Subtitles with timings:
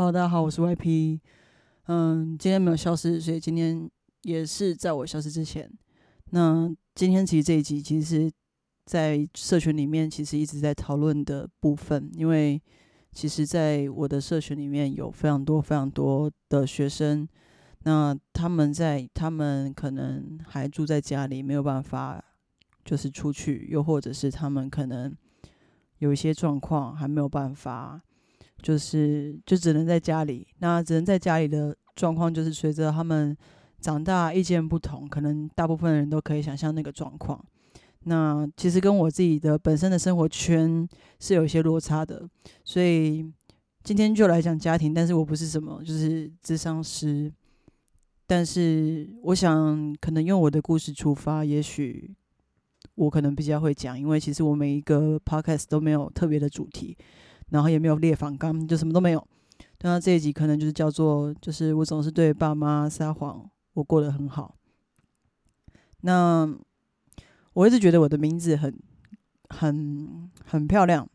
[0.00, 1.20] Hello，大家好，我是 YP。
[1.88, 3.86] 嗯，今天没有消失，所以今天
[4.22, 5.70] 也是在我消失之前。
[6.30, 8.32] 那今天其实这一集其实
[8.86, 12.58] 在社群里面其实一直在讨论的部分，因为
[13.12, 17.28] 其实在我的社群里面有非常多非常多的学生，
[17.80, 22.24] 那他们在他们可能还住在家里，没有办法
[22.86, 25.14] 就是出去，又或者是他们可能
[25.98, 28.00] 有一些状况还没有办法。
[28.62, 33.36] 就是就只能在家里，那只能在家里的状况，就是随着他们
[33.80, 37.42] 长大，意见不同，可能大部分人都可以想象那个状况。
[38.04, 42.26] 那其实跟我自己的本身的生活圈是有一些落差的，
[42.64, 43.30] 所以
[43.82, 44.94] 今天就来讲家庭。
[44.94, 47.30] 但是我不是什么就是智商师，
[48.26, 52.14] 但是我想可能用我的故事出发，也许
[52.94, 56.96] 我可能比较会讲，因为其实我每一个 podcast 都没有特别的主题。
[57.50, 59.26] 然后也没有列反纲，就什么都没有。
[59.82, 64.54] 那这一集可能就是叫做，就是我总是对爸妈撒谎，我过得很好。
[66.02, 66.48] 那
[67.52, 68.74] 我一直觉得我的名字很
[69.48, 71.08] 很很漂亮。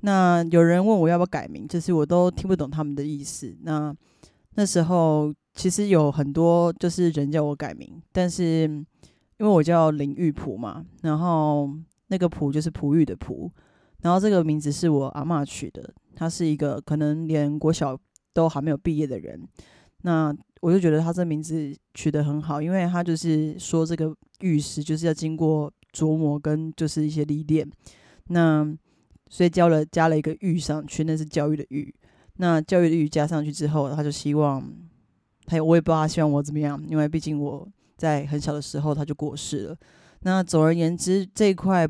[0.00, 3.56] 那有人问我要不要改名，就是我都听不懂他们的意思。
[3.62, 3.94] 那
[4.54, 8.86] 那时候其实有很多就是人叫我改名，但是因
[9.38, 11.70] 为我叫林玉璞嘛，然后
[12.08, 13.50] 那个璞就是璞玉的璞。
[14.02, 17.98] 然后这个名字是我阿妈取的，他是一个可能连国小
[18.32, 19.40] 都还没有毕业的人。
[20.02, 27.68] 那我就觉得他这名字取得很好，因为他就是说这个玉石就是要经过琢磨跟就是一些历练。
[28.26, 28.76] 那
[29.30, 31.94] 所以教了加了一个玉上去，那是教育的玉。
[32.38, 34.68] 那教育的玉加上去之后，他就希望
[35.46, 39.76] 他我也不知道他希望我怎么样，因为毕竟我在很小的时候他就过世了。
[40.22, 41.88] 那总而言之这一块。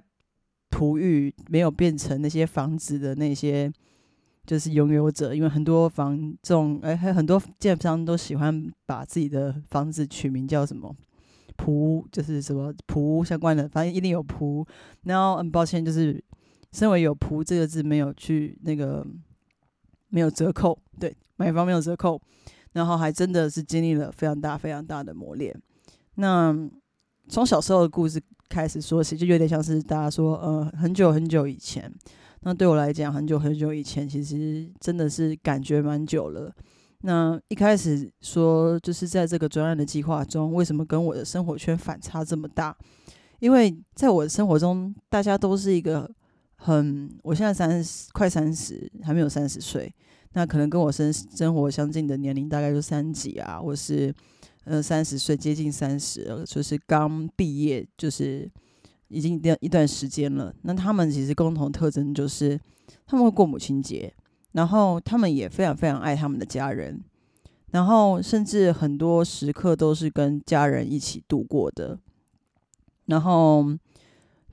[0.73, 3.71] 璞玉没有变成那些房子的那些，
[4.47, 10.97] 就是拥有者，因为很多房这种，哎，还有很多建商都喜欢把自己的房子取名叫什么
[11.59, 14.67] 璞，就是什么璞相关的，反正一定有璞。
[15.03, 16.25] 然后很抱歉，就是
[16.73, 19.07] 身为有璞这个字没有去那个
[20.09, 22.19] 没有折扣，对，买房没有折扣，
[22.73, 25.55] 然后还真的是经历了非常大非常大的磨练。
[26.15, 26.57] 那
[27.29, 28.19] 从小时候的故事。
[28.53, 31.91] 开始说起，就有点像是大家说，呃，很久很久以前。
[32.43, 36.53] 那对我来讲，很久很久以前，其实真的是感觉蛮久了。
[37.01, 42.77] 那一开始说，就是在这个专案的计划中，为什么跟我的生活圈反差这么大？
[43.39, 46.11] 因为在我的生活中，大家都是一个
[46.57, 47.11] 很……
[47.23, 49.91] 我现在三十，快三十，还没有三十岁。
[50.35, 54.15] 那可能跟我生生活相近的年龄，大概就三几啊，或是。
[54.65, 58.49] 呃，三十岁接近三十，就是刚毕业，就是
[59.09, 60.55] 已经一段一段时间了。
[60.63, 62.59] 那他们其实共同特征就是
[63.05, 64.15] 他们会过母亲节，
[64.53, 67.03] 然后他们也非常非常爱他们的家人，
[67.73, 71.99] 然后甚至很多时刻都是跟家人一起度过的。
[73.07, 73.67] 然后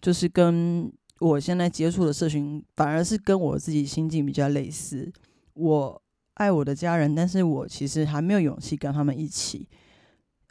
[0.02, 5.12] 就是跟我现在接触的社群，反而是跟我自己心境比较类似。
[5.54, 6.02] 我
[6.34, 9.68] 爱我的家人，但是我其实还没有勇气跟他们一起。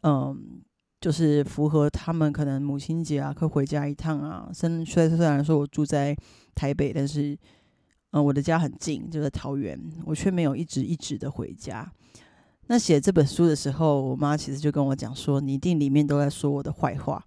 [0.02, 0.62] 嗯，
[1.00, 4.48] 就是符合他们可能母亲节啊，可回家一趟啊。
[4.52, 6.16] 虽虽虽然说我住在
[6.54, 7.36] 台北，但是
[8.12, 11.90] 嗯，我的家很近，就在桃园，我却没有一直一直的回家。
[12.68, 17.22] 那写这本书的时候，我妈其实就跟我讲说：“你一定里面都在说我的坏话。”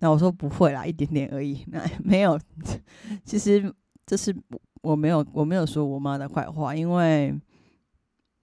[0.00, 1.64] 那我说：“不会啦，一点点而已。
[1.72, 2.38] ”那没有，
[3.24, 3.72] 其实
[4.06, 4.34] 这是
[4.82, 7.38] 我没有我没有说我妈的坏话，因为。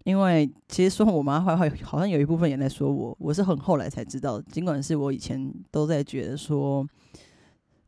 [0.04, 3.16] 因为其实说我妈坏话，好像有一部分也在说我。
[3.20, 6.86] 我是很后来才知道，尽管是我以前都在觉得说，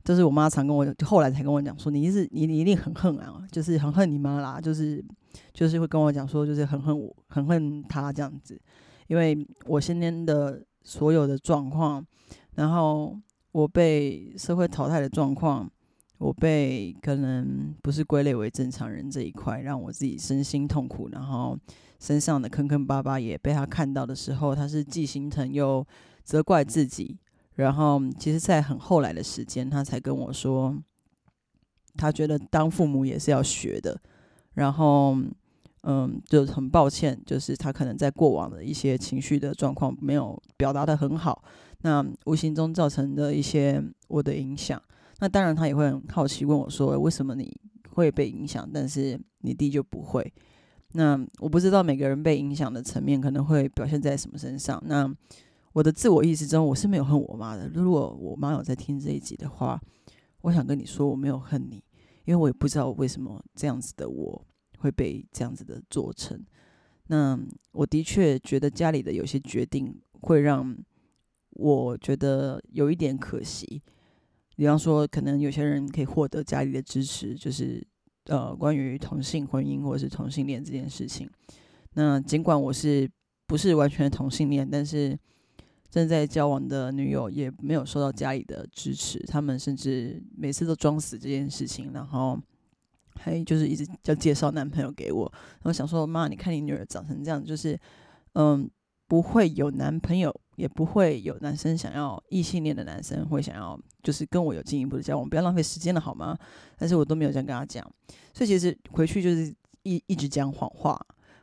[0.01, 5.03] 就是我妈常跟我，后来才跟我讲说，你是你你一定很恨啊，就是很恨你妈啦，就是
[5.53, 8.57] 就是会跟我讲说，就是很恨我，很恨她这样子。
[9.07, 12.01] 因为我先天的所有的状况，
[12.53, 13.19] 然后
[13.51, 15.69] 我被社会淘汰的状况，
[16.19, 21.59] 我被可能不是归类为正常人这一块，让我自己身心痛苦，然后。
[21.99, 25.85] 身上的坑坑巴巴也被他看到的时候，他是既心疼又
[26.23, 27.17] 责怪自己。
[27.55, 30.77] 然后，其实，在很后来的时间，他才跟我说，
[31.95, 33.97] 他觉得当父母也是要学的。
[34.55, 35.15] 然后，
[35.83, 41.43] 嗯，就很抱歉，就是他可能在过往的一些情绪的状况没有表达的很好，
[41.83, 44.81] 那无形中造成的一些我的影响。
[45.19, 47.57] 那当然，他也会很好奇问我说，为什么你
[47.91, 50.33] 会被影响，但是你弟就不会？
[50.97, 54.81] 那我不知道每个人被影响的层面可能会表现在什么身上。
[54.85, 55.13] 那
[55.73, 57.67] 我的自我意识中，我是没有恨我妈的。
[57.67, 59.77] 如果我妈有在听这一集的话，
[60.41, 61.83] 我想跟你说，我没有恨你，
[62.23, 64.45] 因为我也不知道为什么这样子的我
[64.77, 66.41] 会被这样子的做成。
[67.07, 67.37] 那
[67.73, 70.75] 我的确觉得家里的有些决定会让
[71.51, 73.81] 我觉得有一点可惜。
[74.55, 77.85] 比方说，可能有些人可以获得家里的支持，就是
[78.25, 81.29] 呃，关于同性婚姻或者是同性恋这件事情。
[81.93, 83.09] 那尽管我是
[83.47, 85.17] 不是完全同性恋，但是
[85.89, 92.39] 正在交往的女友也没有受到家里的支持，他们甚至每次都装死这件事情，然后
[93.15, 95.31] 还就是一直要介绍男朋友给我。
[95.33, 97.79] 然后想说，妈，你看你女儿长成这样，就是
[98.33, 98.69] 嗯。
[99.07, 106.35] 不会有男朋友，也不会有男生想要异性恋的男生会想要，就是跟我有进一步的交往，不要浪费时间了好吗？
[106.77, 107.85] 但是我都没有这样跟他讲，
[108.33, 109.53] 所以其实回去就是
[109.83, 110.99] 一一直讲谎话，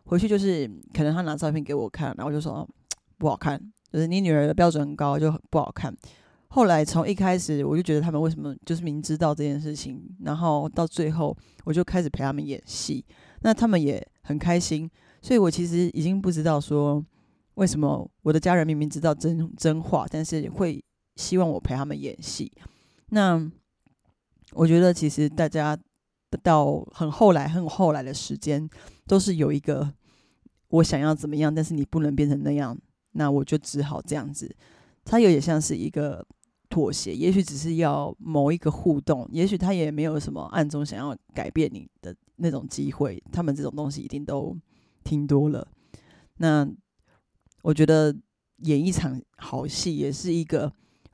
[0.07, 2.69] 回去就是可能他拿照片给我看，然后我就说
[3.17, 3.61] 不好看，
[3.93, 5.95] 就是你女儿的标准很高，就不好看。
[6.49, 13.05] 后来从一开始我就觉得他们为什么就是明知道这件事情，然后到最后我就开始陪他们演戏，
[13.43, 17.05] 那他们也很开心，所以我其实已经不知道说。
[17.55, 20.83] 为什么我的家人明明知道真真话，但是会
[21.17, 22.51] 希望我陪他们演戏？
[23.11, 23.51] 那
[24.53, 25.79] 我觉得其实大家
[26.43, 28.67] 到很后来、很后来的时间，
[29.07, 29.93] 都是有一个
[30.69, 32.75] 我想要怎么样，但是你不能变成那样，
[33.13, 34.55] 那我就只好这样子。
[35.05, 36.27] 他有点像是一个
[36.71, 43.23] 妥协，也许只是要某一个互动，也许他也没有什么暗中想要改变你的那种机会。
[43.31, 44.57] 他们这种东西一定都
[45.05, 45.69] 听多了，
[46.39, 46.67] 那。
[47.63, 48.15] 我觉得
[48.59, 50.73] 演一场好戏也是一个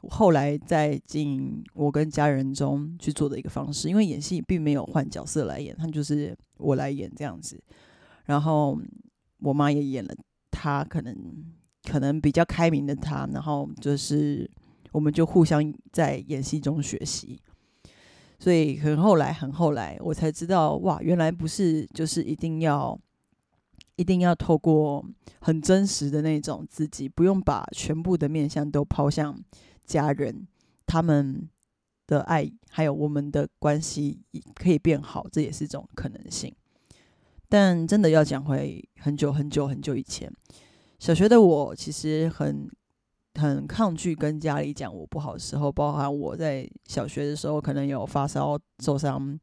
[0.08, 7.62] 后来在经营我跟家人中去做的一个方式，因为演戏并没有换角色来演，他就是我来演这样子。
[8.24, 8.78] 然后
[9.40, 10.14] 我妈也演了，
[10.50, 11.14] 她可能
[11.84, 14.50] 可能比较开明的她，然后就是
[14.92, 17.40] 我们就互相在演戏中学习。
[18.38, 22.98] 所以很后来很后来，我才知道哇，原来不是就是一定要。
[23.98, 25.04] 一定要透过
[25.40, 29.36] 很真实的那种自己，不用把全部的面相都抛向
[29.84, 30.46] 家人，
[30.86, 31.48] 他们
[32.06, 34.20] 的爱还有我们的关系
[34.54, 36.54] 可以变好，这也是一种可能性。
[37.48, 40.32] 但真的要讲回很久很久很久以前，
[41.00, 42.70] 小学的我其实很
[43.34, 49.36] 很抗拒跟家里讲我不好的时候，包含我在小学的时候可能有发烧受伤，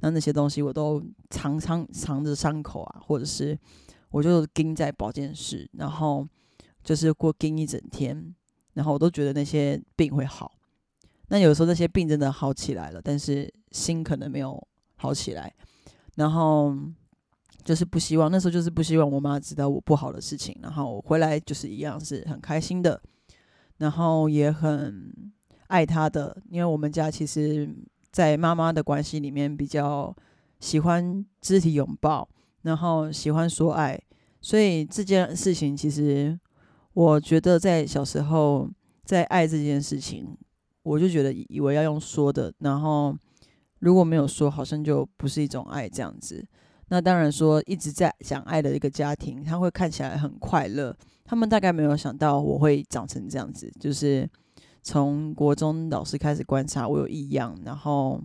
[0.00, 3.56] 那那些东西我都常常藏着伤口啊，或者是。
[4.10, 6.26] 我就盯在保健室，然后
[6.82, 8.34] 就是过盯一整天，
[8.74, 10.52] 然后我都觉得那些病会好。
[11.28, 14.60] 那有时候那些病真的好起来了，但是心可能没有
[14.96, 15.52] 好起来。
[16.16, 16.76] 然后
[17.62, 20.58] 就是不希望那时候就是不希望我妈知道我不好的事情。
[20.60, 23.00] 然后回来就是一样是很开心的，
[23.78, 25.32] 然后也很
[25.68, 27.72] 爱她的，因为我们家其实，
[28.10, 30.14] 在妈妈的关系里面比较
[30.58, 32.28] 喜欢肢体拥抱。
[32.62, 34.00] 然后喜欢说爱，
[34.40, 36.38] 所以这件事情其实
[36.92, 38.68] 我觉得在小时候
[39.04, 40.36] 在爱这件事情，
[40.82, 43.16] 我就觉得以为要用说的，然后
[43.78, 46.46] 如果没有说，好像就不是一种爱这样子。
[46.88, 50.94] 那当然说一直在讲爱的一个家庭，他会看起来很快乐。
[51.24, 54.28] 他们大概没有想到我会长成这样子，就是
[54.82, 58.20] 从国中老师开始观察我有异样，然后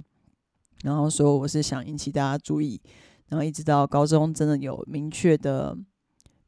[0.81, 2.81] 然后说我是想引起大家注意。
[3.29, 5.75] 然后一直到高中，真的有明确的、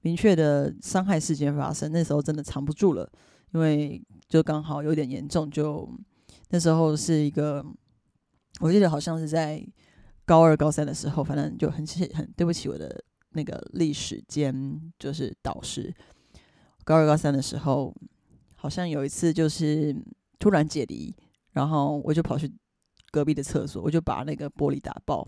[0.02, 3.10] 明确的伤害事件发生，那时候真的藏不住了，
[3.52, 5.50] 因为就刚好有点严重。
[5.50, 5.90] 就
[6.50, 7.66] 那时候是一个，
[8.60, 9.66] 我记得好像是在
[10.24, 15.92] 高二、高三的时候，反正就很很对不起我的那个历史兼就是导师。
[16.84, 17.92] 高二、高三的时候，
[18.56, 19.96] 好像有一次就是
[20.38, 21.12] 突然解离，
[21.54, 22.54] 然后我就跑去
[23.10, 25.28] 隔壁的厕所，我就把那个玻璃打爆，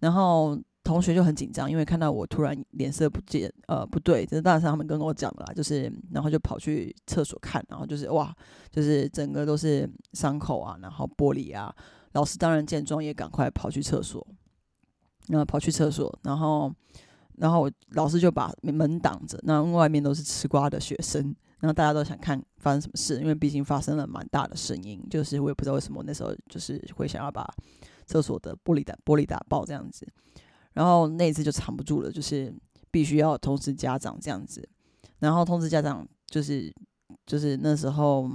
[0.00, 0.60] 然后。
[0.84, 8.34] 同学就很紧张，因为看到我突然脸色不见，呃，不对，这是当然是他们跟我讲的啦，就是，然后就跑去厕所看，然后就是哇，
[8.70, 11.74] 就是整个都是伤口啊，然后玻璃啊。
[12.12, 14.26] 老师当然见状也赶快跑去厕所，
[15.28, 16.70] 然后跑去厕所，然后，
[17.36, 27.48] 然后老师就把门挡着，那外面都是吃瓜的学生，然后大家都想看发生什么事，因为毕竟发生了蛮大的声音，就是我也不知道为什么那时候就是会想要把
[28.04, 30.06] 厕所的玻璃打玻璃打爆这样子。
[30.74, 32.52] 然后那一次就藏不住了，就是
[32.90, 34.66] 必须要通知家长这样子。
[35.18, 36.72] 然后通知家长，就是
[37.26, 38.28] 就是那时候，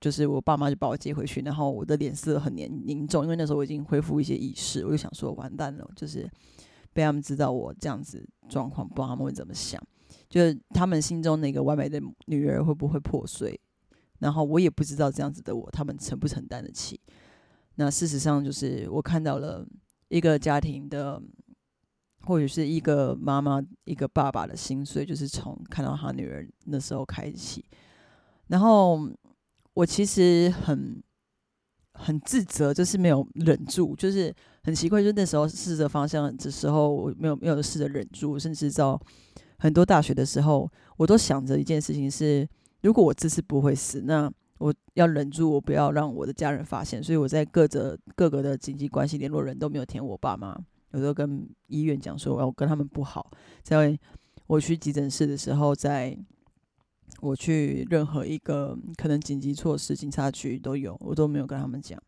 [0.00, 1.40] 就是我爸妈就把我接回去。
[1.42, 4.84] 然后我的脸色很凝凝重，因为那时候我已经恢复一些意识。
[4.84, 6.28] 我就想说，完蛋了，就是
[6.92, 9.80] 被他们知道我这样子状况，不知道他们会怎么想，
[10.28, 13.60] 就是他们心中那个完美的女儿会不会破碎？
[14.18, 16.98] 然后我也不知道这样子的我，他们承不承担得起？
[17.76, 19.66] 那事实上就是我看到了。
[20.14, 21.20] 一个家庭的
[22.22, 27.60] 或许是一个妈妈、一个爸爸的心碎，就是从看到他女儿那时候开始。
[28.46, 29.10] 然后
[29.72, 31.02] 我其实很
[31.94, 39.00] 很自责，就是没有忍住，就是很奇怪，就是那时候试着方向的时候，我没有没有试着忍住，甚至到
[39.58, 42.48] 很多大学的时候，我都想着一件事情是：
[42.82, 47.02] 如果我这次不会死，那我要忍住，我不要让我的家人发现。
[47.02, 50.56] 所以我在各个各个的紧急关系联络人都没有填我爸妈。
[50.92, 53.28] 有时候跟医院讲说，我跟他们不好，
[53.62, 53.98] 在
[54.46, 56.16] 我去急诊室的时候，在
[57.20, 62.00] 我去任何一个可能紧急措施，警察局都有，我都没有跟他们讲。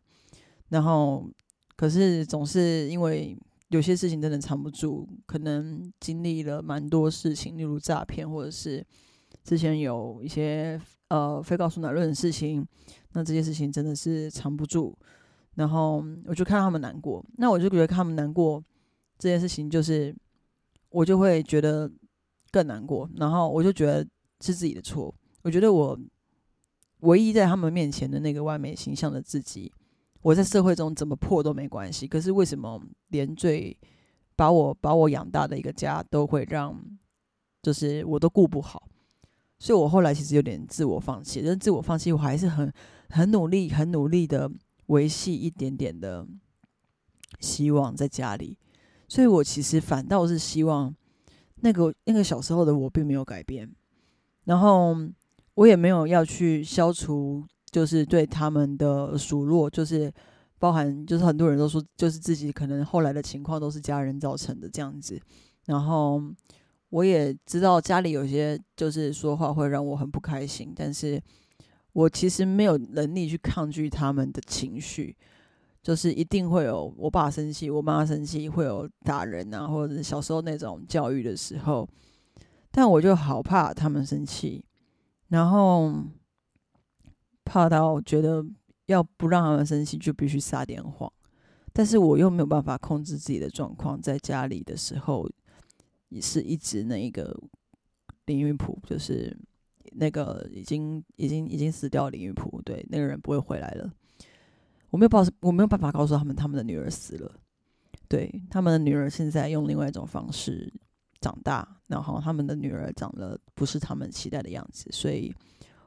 [0.69, 1.29] 然后，
[1.75, 3.37] 可是总是因为
[3.69, 8.85] 有些事情真的藏不住，可能经历了蛮多事情，例如诈骗，或者是
[9.47, 10.77] 之前有一些
[11.07, 12.67] 呃非告诉乃论的事情，
[13.13, 14.93] 那这些事情真的是藏不住。
[15.55, 18.61] 然后我就看他们难过，那我就觉得看他们难过。
[19.17, 20.13] 这件事情就是，
[20.89, 21.89] 我就会觉得
[22.51, 24.05] 更难过，然后我就觉得
[24.41, 25.15] 是自己的错。
[25.43, 25.97] 我觉得我
[26.99, 29.71] 唯一在他们面前的那个完美形象的自己，
[30.21, 32.05] 我在社会中怎么破都没关系。
[32.05, 33.75] 可是为什么连最
[34.35, 36.77] 把我把我养大的一个家都会让，
[37.63, 38.89] 就是我都顾不好？
[39.59, 41.41] 所以我后来其实有点自我放弃。
[41.41, 42.71] 但自我放弃，我还是很
[43.09, 44.51] 很努力、很努力的
[44.87, 46.27] 维系一点点的
[47.39, 48.57] 希望在家里。
[49.07, 50.93] 所以我其实反倒是希望，
[51.61, 53.69] 那个那个小时候的我并没有改变，
[54.45, 54.95] 然后
[55.55, 60.11] 我也没有要去消除，就是对他们的数落，就是
[60.59, 65.19] 包含就是很多人都说，就是自己可能后来的情况都是家人造成的这样子。
[65.65, 66.21] 然后
[66.97, 71.21] 我也知道家里有些就是说话会让我很不开心，但是
[71.93, 75.15] 我其实没有能力去抗拒他们的情绪。
[75.83, 81.87] 就是一定会有我爸生气，我妈生气，会有打人啊，或者小时候那种教育的时候，
[82.71, 84.65] 但我就好怕他们生气，
[85.29, 85.93] 然后
[87.45, 88.43] 怕到觉得
[88.87, 91.09] 要不让他们生气就必须撒点谎，
[91.71, 95.29] 但是我又没有办法控制自己的状况，在家里的时候
[96.09, 97.37] 也是一直那一个
[98.25, 99.37] 林玉普，就是
[99.93, 103.91] 那个已经已经已经死掉林玉普，对，那个人不会回来了。
[104.89, 107.31] 我没有报，我没有办法告诉他们，他们的女儿死了。
[108.07, 110.73] 对，他们的女儿现在用另外一种方式
[111.19, 115.33] 长大，然后他们的女儿长得不是他们期待的样子，所以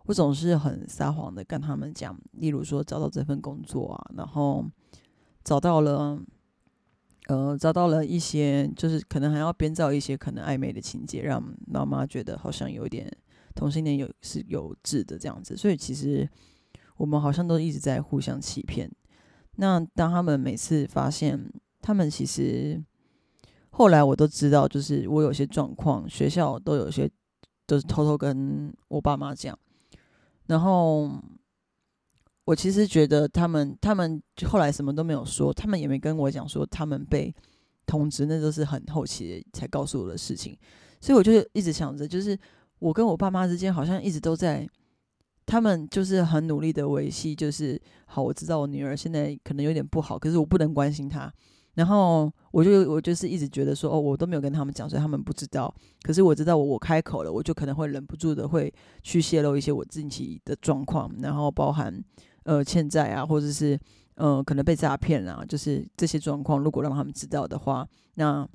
[0.04, 4.62] 我总是很撒谎的跟他们讲，例如说找到这份工作啊，然后
[5.42, 6.20] 找到了，
[7.26, 13.10] 呃，找到了一些，就是可能还要编造一些可能暧昧的情节，让老妈觉得好像有点
[13.54, 16.28] 同性恋有是有质的这样子，所以其实。
[16.96, 18.86] 我们好像都一直在互相欺骗。
[19.56, 21.50] 那当他们每次发现，
[21.80, 22.78] 他们其实
[23.70, 27.10] 后来我都知道，就是我有些状况，学校都有些
[27.64, 29.58] 都是偷偷跟我爸妈讲。
[30.48, 31.10] 然后
[32.50, 37.32] 我其实觉得他们，他们后来什么都没有说，他们也没跟我讲说他们被
[37.86, 40.58] 通知，那都是很后期才告诉我的事情。
[41.00, 42.36] 所以我就一直想着，就是
[42.80, 44.68] 我跟我爸妈之间好像一直都在。
[45.46, 48.22] 他们就是很努力的维系，就是好。
[48.22, 51.32] 我知道我女儿现在可能有点不好，可是我不能关心她。
[51.74, 55.72] 然后我就我就是一直觉得说，哦，我都没有跟他们讲，所以他们不知道。
[56.02, 61.92] 可是我知道，我我开口了，我就可能会忍不住的会去泄露一些我自己的状况，然后包含
[62.44, 63.78] 呃欠债啊，或者是
[64.14, 66.58] 呃可能被诈骗啊，就是这些状况。
[66.58, 68.48] 如果让他们知道的话，那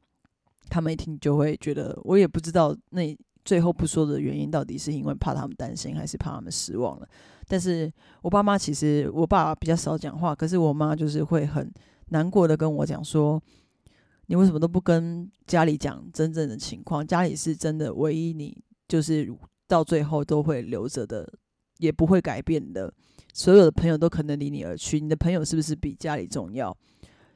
[0.69, 3.17] 他们一听就会觉得，我也不知道那。
[3.45, 7.07] 最后不说的原因，到底是因为怕他们担心，还是怕他们失望了？
[7.47, 11.71] 但是我爸妈其实，我爸比较少讲话，可是我妈就是会很
[12.07, 13.39] 难过的跟我讲说
[14.25, 17.05] ：“你为什么都不跟家里讲真正的情况？
[17.05, 19.31] 家里是真的唯一，你就是
[19.67, 21.31] 到最后都会留着的，
[21.77, 22.93] 也不会改变的。
[23.33, 26.75] 所有的朋友都可能离你而去，你的朋友是不是比家里重要？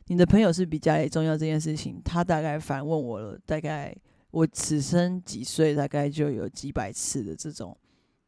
[0.07, 3.95] 你的朋友是比家里重要这件事情，他大概反问我了，大概。”
[4.31, 7.75] 我此生几岁，大概就有几百次的这种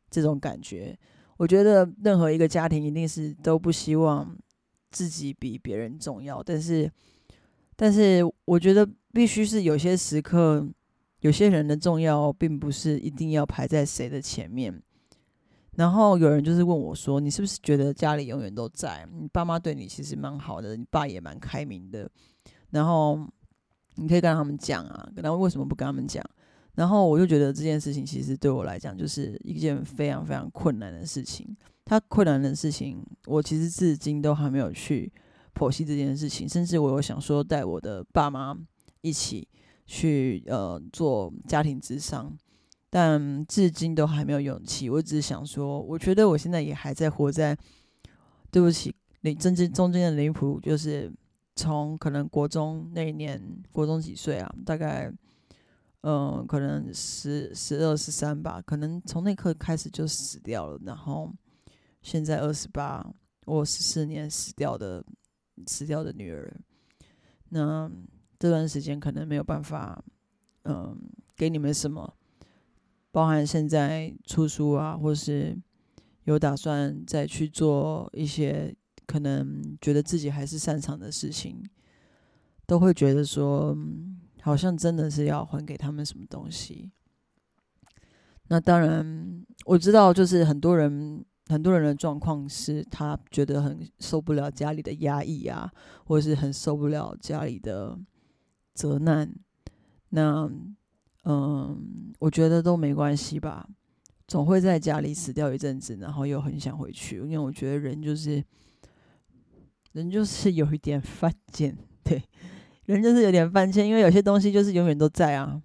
[0.10, 0.98] 这种感觉。
[1.38, 4.36] 我觉得任何一个家庭一定是都不希望
[4.90, 6.92] 自己比别人重要，但是
[7.76, 10.68] 但是我觉得必须是有些时刻，
[11.20, 14.82] 有些人的重要并不是一定要排在谁的前面。
[15.76, 19.08] 然后有人就是问我说：“你是不是觉得家里永远都在？
[19.20, 22.10] 你爸妈对你其实蛮好的，你爸也蛮开明的。”
[22.72, 23.20] 然后。
[23.96, 26.24] 你可以跟他们讲啊，然后为什么不跟他们讲？
[26.76, 31.46] 然后我就觉得这件事情其实对我来讲就是一件非常非常困难的事情。
[31.84, 35.12] 他困难的事情，我其实至今都还没有去
[35.54, 38.58] 剖析这件事情，甚至我有想说带我的爸妈
[39.02, 39.46] 一起
[39.86, 42.34] 去呃做家庭之商，
[42.92, 44.88] 但至今都还没有勇气。
[44.88, 47.58] 我只是想说，我觉得我现在也还在活在
[48.52, 51.12] 对不起，你真正中间的离谱，就是
[51.56, 54.56] 从可能国中那一年，国中几岁啊？
[54.64, 55.12] 大概
[56.02, 60.80] 嗯，可能十十二十三吧，可能从那刻开始就死掉了。
[60.86, 61.34] 然后
[62.04, 63.12] 现在二十八，
[63.46, 65.04] 我十四年死掉的
[65.66, 66.54] 死掉的女儿，
[67.50, 67.90] 那。
[68.42, 70.04] 这段时间可能没有办法，
[70.64, 70.98] 嗯，
[71.38, 72.12] 给你们什么，
[73.12, 75.58] 包含现在出书啊，或是
[76.24, 78.76] 有打算再去做一些
[79.06, 81.62] 可能觉得自己还是擅长的事情，
[82.66, 83.78] 都会觉得说，
[84.42, 86.92] 好像真的是要还给他们什么东西。
[88.48, 95.72] 那当然，我知道，就是很多人很多人的状况是他觉得很受不了家里的压抑啊，
[96.06, 98.00] 或是很受不了家里的。
[98.74, 99.30] 责难，
[100.10, 100.50] 那
[101.24, 103.68] 嗯，我觉得都没关系吧。
[104.28, 108.44] 总会在家里死掉一阵子，然后又很想回去，因为我觉得人就是
[109.92, 112.24] 人就是有一点犯贱，对，
[112.86, 115.62] 人就是有点犯贱，因为有些东西就是永远都在啊。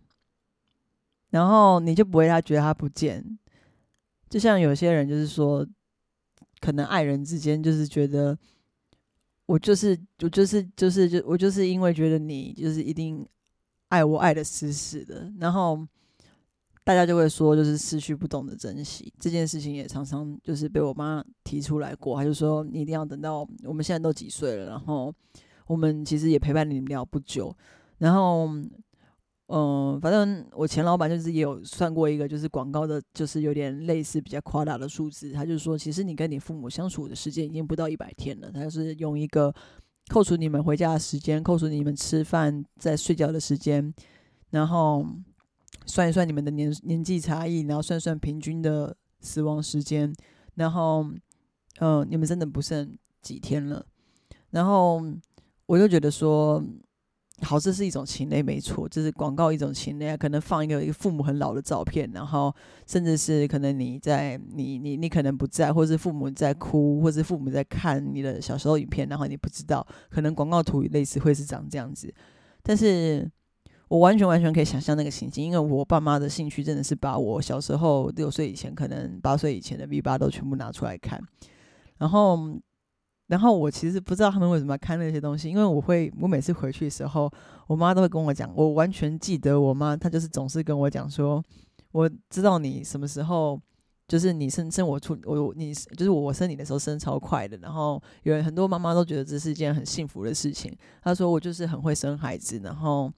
[1.31, 3.39] 然后你就不会他觉得他不见，
[4.29, 5.67] 就像有些人就是说，
[6.61, 8.39] 可能爱人之间就是觉得。
[9.49, 13.25] 我就是我就是就是就我就是因为觉得你就是一定
[13.89, 15.87] 爱我爱的死死的，然后
[16.85, 25.13] 大家就会说就是失去不懂得珍惜这件事情也常常就是被我妈提出来过，她就说你一定要等到我们现在都几岁了，然后
[25.67, 27.57] 我们其实也陪伴你们聊不久，
[27.99, 28.49] 然后。
[29.49, 35.31] 嗯，反正我前老板就是也有算过一个，就是广告的，就是有点类似比较夸大的数字。
[35.31, 38.51] 他就说，其实你跟你父母相处的时间已经不到一百天了。
[38.51, 39.55] 他就是用一个
[40.09, 43.93] 扣除你们回家的时间，扣除你们吃饭在睡觉的时间，
[44.51, 45.07] 然后
[45.85, 50.15] 算一算你们的年年纪差异，然后算算平均的死亡时间，
[50.55, 51.05] 然后
[51.81, 53.85] 嗯，你们真的不剩几天了。
[54.51, 55.03] 然后
[55.67, 56.63] 我就觉得说。
[57.43, 62.53] 好，这是一种情类，没错，这是广告一种情类，可能放一个一个父母很老的照片，然后
[62.87, 72.13] 甚至是可能你在你你你可能不在，或是父母在哭，或是父母在看你的小时候影片，然后你不知道，可能广告图类似会是长这样子。
[72.63, 73.31] 但是
[73.89, 81.23] 我完全完全可以想象那个情景，因为我爸妈的兴趣真的是把我小时候六岁以前，可能八岁以前的 V 八都全部拿出来看，
[81.99, 82.59] 然后。
[83.29, 87.31] 然后我其实不知道他们为什么要看那些东西，因为我会，我每次回去的时候，
[87.67, 91.43] 我妈都会跟我讲，我完全记得我妈，她就是总是跟我讲说，
[91.93, 93.61] 我知道你什么时候，
[94.09, 103.13] 就是你生生我出我你就是我生你的时候生超快的，然后有很多妈妈都觉得这是一件很幸福的事情，她说我就是很会生孩子，然后。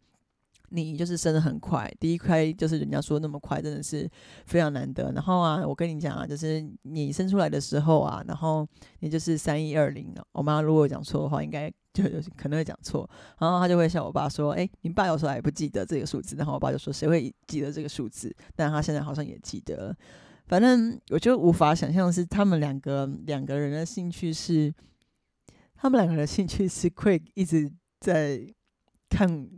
[0.70, 4.08] 你就是生的很快，第一胎就是人家说那么快，真的是
[4.46, 5.10] 非常难得。
[5.12, 8.66] 然后啊，我跟你讲啊，就是你生出来的时候啊，然后
[9.00, 13.08] 你就是三一二零我妈如果讲错的话，应该就有可能会讲错。
[13.38, 19.96] 然后他就会笑我爸说：“哎，你爸有时候还不记得这个数字。”然后我爸就说：“谁会记得这个数字？”但他现在好像也记得。
[20.46, 24.72] 反正我就无法想象是他们两个两个人的兴趣是，
[25.74, 28.40] 他们两个人的兴趣是会一直在
[29.08, 29.48] 看。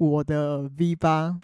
[0.00, 1.38] 我的 V 八，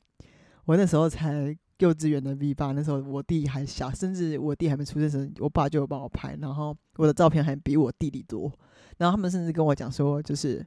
[0.64, 8.50] 我那时候才幼稚园的 V 八，那时候我弟还小，甚至我弟还没出生时，我爸就有帮我拍，然后我的照片还比我弟弟多。
[8.96, 10.66] 然后他们甚至跟我讲说，就是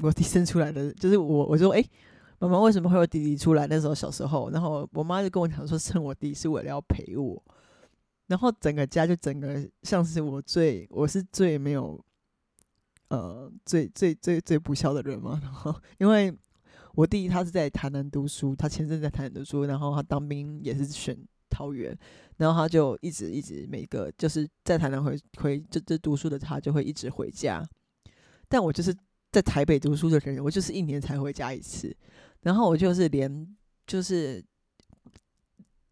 [0.00, 1.84] 我弟生出来的，就是我，我说，哎，
[2.38, 3.66] 妈妈为什么会有弟弟出来？
[3.66, 7.42] 那时候小时候，然后我妈就跟我讲说，生我弟是为了要陪我。
[8.28, 12.00] 然后整个家就整个像是我最，我是最没有。
[13.10, 16.32] 呃，最最最最不孝的人嘛，然后因为
[16.94, 21.18] 我弟他是在台南读书，他前阵在台南读书，然后他当兵也是选
[21.48, 21.96] 桃园，
[22.36, 27.68] 然后他就一直一直每个就是在台南回回这这读书的他就会一直回家，
[28.48, 28.94] 但我就是
[29.32, 31.92] 在台北读书的人，我就是一年才回家一次，
[32.42, 33.56] 然后我就是连
[33.88, 34.40] 就是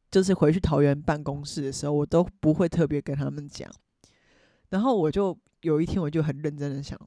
[0.08, 3.68] 就是回去桃园办公室的时候，我都不会特别跟他们讲，
[4.68, 5.36] 然后我就。
[5.62, 6.98] 有一天，我就很认真的想，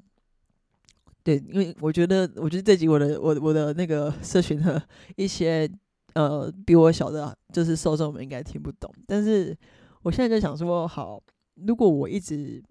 [1.23, 4.81] 对，因为我觉得，我觉得这集我的我我的那个社群的
[5.15, 5.69] 一些
[6.13, 8.93] 呃比我小的，就是受众们应该听不懂。
[9.07, 9.57] 但是
[10.01, 11.21] 我现在就想说，好，
[11.55, 12.61] 如果我一直，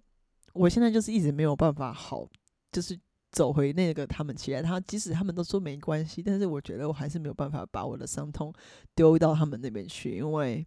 [0.52, 2.28] 我现在就是一直没有办法好，
[2.70, 2.98] 就是
[3.32, 8.52] 走回那个他们期待，他即使他们都说没关系，但是我觉得我还是没有办法把我的伤痛
[8.94, 10.66] 丢到他们那边去，因为。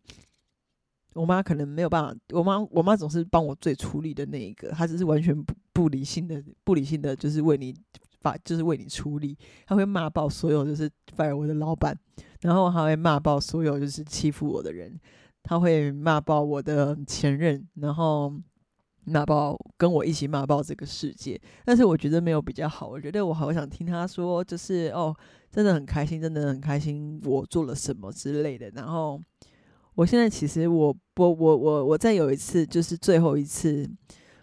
[1.14, 7.76] 我妈可能没有办法，我妈我妈总是帮我最出力的那一个，她只是完全不不理性的、不理性的，就是为你
[8.22, 11.98] 把就是为你出力，她会骂爆所有就是 fire 我的老板，
[12.42, 15.00] 然后还会骂爆所有就是欺负我的人，
[15.44, 18.34] 他会骂爆我的前任，然后
[19.04, 21.40] 骂爆跟我一起骂爆这个世界。
[21.66, 25.14] 但是我觉得没有比较好，我觉得我好想听他说，就是哦，
[25.52, 28.70] 真的很开心，真的很开心，我做了什么之类的。
[28.70, 29.22] 然后
[29.96, 33.90] 我现在其实我我我我我再有一次就是最后一次。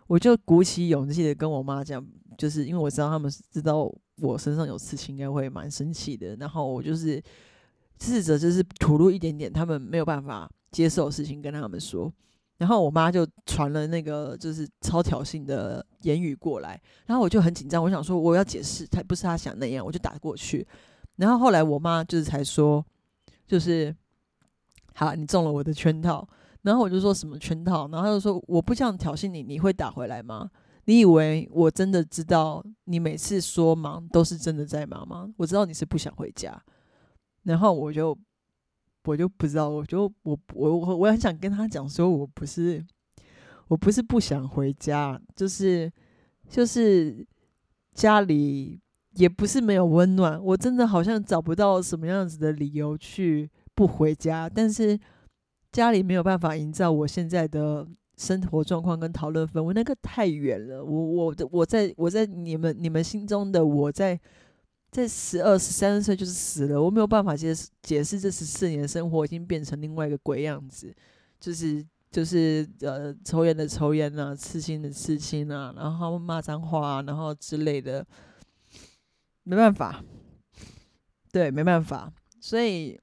[0.06, 2.04] 我就鼓起勇气的跟我妈讲，
[2.36, 6.34] 就是因为我知道他们知道我身上有刺青，应该会蛮生气的。
[6.34, 7.22] 然后我就是
[8.00, 12.12] 试着就是吐露一点点他们没有办法接受的事情跟他们说。
[12.58, 20.66] 然后我妈就传了那个就是超挑衅的言语过来，然后我就很紧张，我想说我要解释，他不是他想那样，我就打过去。
[21.14, 22.84] 然后后来我妈就是才说，
[23.46, 23.94] 就是
[24.94, 26.29] 好，你中了我的圈套。
[26.62, 30.50] 然后我就说什么圈套，然后他就说我不想挑衅你，你会打回来吗？
[30.85, 35.33] 你以为我真的知道你每次说忙都是真的在忙吗？
[35.38, 36.62] 我知道你是不想回家，
[37.44, 38.16] 然后我就
[39.05, 42.85] 我就不知道，我就我我我我很想跟他讲说，我不是
[43.68, 45.90] 我不是不想回家，就是
[46.46, 47.26] 就是
[47.94, 48.79] 家里
[49.14, 55.00] 也不是没有温暖，我真的好像找不到什么样子的理由去不回家，但是。
[55.72, 60.84] 家里没有办法营造我现在的生活状况跟讨论氛围，那个太远了。
[60.84, 64.20] 我我的我在我在你们你们心中的我在
[64.90, 70.92] 在十二十三岁就是死了，我没有办法解释解释这十四年生活已经变成另外一个鬼样子，
[71.38, 78.04] 就是就是呃抽烟的抽烟啊，刺青的刺青啊，然后骂脏话啊，然后之类的，
[79.44, 80.02] 没办法，
[81.30, 82.98] 对，没办法，所以。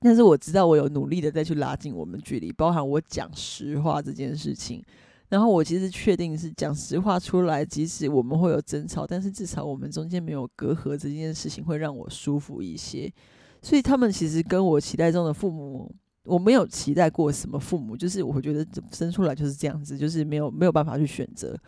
[0.00, 4.82] 但是我知道，我有努力的再去拉近我们距离，包含我讲实话这件事情。
[5.28, 13.12] 然后我其实确定是讲实话出来，即使我们会有争吵，但是至少我们中间没有隔阂，这件事情会让我舒服一些。
[13.60, 21.58] 所以他们其实跟我期待中的父母，我没有期待过什么父母，就是我觉得生出来就是这样子，就是没有没有办法去选择。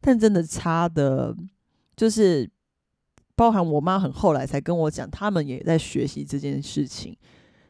[0.00, 1.36] 但真的差的，
[1.96, 2.48] 就是
[3.34, 7.14] 包含我妈很后来才跟我讲，他们也在学习这件事情。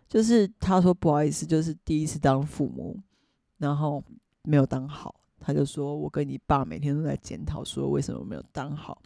[0.09, 2.99] 就是他说不好意思，就是第一次当父母，
[3.59, 4.03] 然后
[4.43, 9.03] 没有当好，他就说我跟你爸每天都在检讨，说为什么没有当好。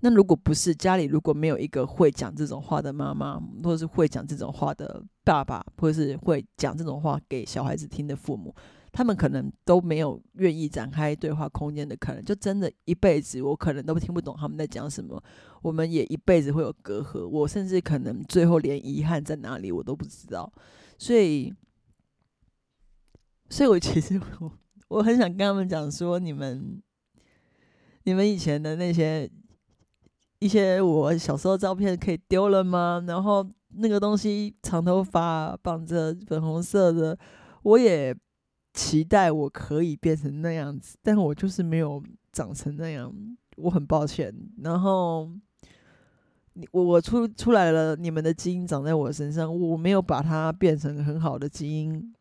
[0.00, 8.54] 那如果不是家里如果没有一个会讲这种话的妈妈，或者是会讲这种话的爸爸，或者是会讲这种话给小孩子听的父母。
[8.96, 15.22] 他们可能都没有愿意展开对话空间的可能，就真的一辈子，我可能都听不懂他们在讲什么。
[15.60, 20.50] 我们也一辈子会有隔阂，我甚至可能最后连遗憾在哪里我都不知道。
[20.96, 21.52] 所以，
[23.50, 24.50] 所以我其实我
[24.88, 26.82] 我很想跟他们讲说，你们
[28.04, 29.30] 你们以前的那些
[30.38, 33.04] 一些我小时候照片可以丢了吗？
[33.06, 37.18] 然后那个东西长头发绑着粉红色的，
[37.62, 38.16] 我也。
[38.76, 43.10] 期待我可以变成那样子，但我就是没有长成那样，
[43.56, 44.30] 我很抱歉。
[44.62, 45.30] 然后，
[46.52, 52.14] 你我我出出来了，你们的基因长在我身上，我没有把它变成很好的基因。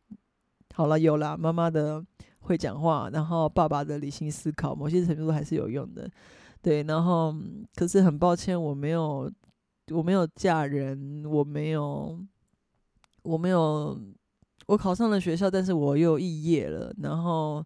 [0.73, 2.01] 好了，有了妈妈的
[2.39, 6.09] 会讲话，然后爸爸的理性思考，某些程度还是有用的。
[6.61, 7.35] 对，然后
[7.75, 9.29] 可是很抱歉，我没有，
[9.91, 12.17] 我没有嫁人，我没有，
[13.23, 13.99] 我没有。
[14.67, 16.91] 我考上了学校，但是我又肄业了。
[17.01, 17.63] 然后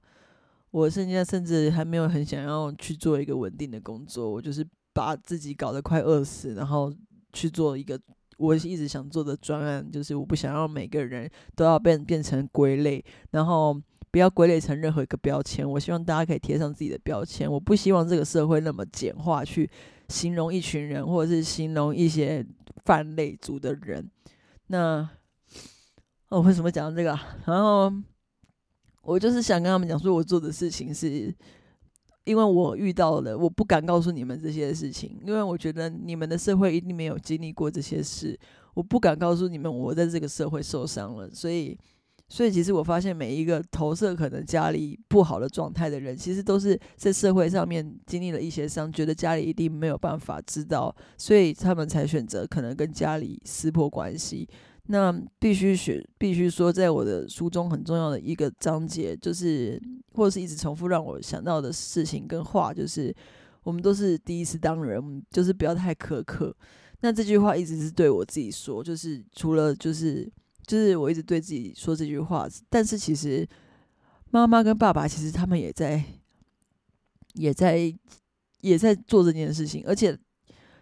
[0.72, 4.30] 我现在甚至还没有很想要去做一个稳定的工作。
[4.30, 6.94] 我就是把自己搞得快饿死，然后
[7.32, 7.98] 去做一个
[8.38, 9.90] 我一直想做的专案。
[9.90, 13.74] 就是我不想要每个人都要变变成归类，然后
[14.12, 15.66] 不要归类成任何一个标签。
[15.70, 17.50] 我希望大家可以贴上自己的标签。
[17.50, 19.70] 我不希望这个社会那么简化去
[20.10, 22.46] 形容一群人，或者是形容一些
[22.84, 24.06] 泛类族的人。
[24.68, 25.10] 那。
[26.30, 27.10] 我为什么讲这个？
[27.46, 27.92] 然后
[29.02, 31.34] 我就是想跟他们讲，说我做的事情是，
[32.24, 38.40] 因为我遇到了，我不敢告诉你们这些事情，因为我觉得你们的社会一定没有经历过这些事，
[38.76, 41.28] 我不敢告诉你们，我在这个社会受伤了。
[41.32, 41.76] 所以，
[42.28, 54.48] 所以其实我发现，每一个投射可能家里不好的状态的人，其实都是在社会上面经历了一些伤，觉得家里一定没有办法知道，所以他们才选择可能跟家里撕破关系。
[54.92, 59.80] 那必须学，必须说，在我的书中很重要的一个章节，就是
[60.14, 63.16] 或者是一直重复让我想到的事情跟话，就是
[63.62, 66.56] 我们都是第一次当人，就是不要太苛刻。
[67.02, 70.28] 那这句话一直是对我自己说，就是除了就是
[70.66, 73.48] 就是我一直对自己说这句话，但是其实
[74.32, 76.04] 妈妈跟爸爸其实他们也在
[77.36, 77.94] 也在
[78.62, 80.18] 也在做这件事情，而且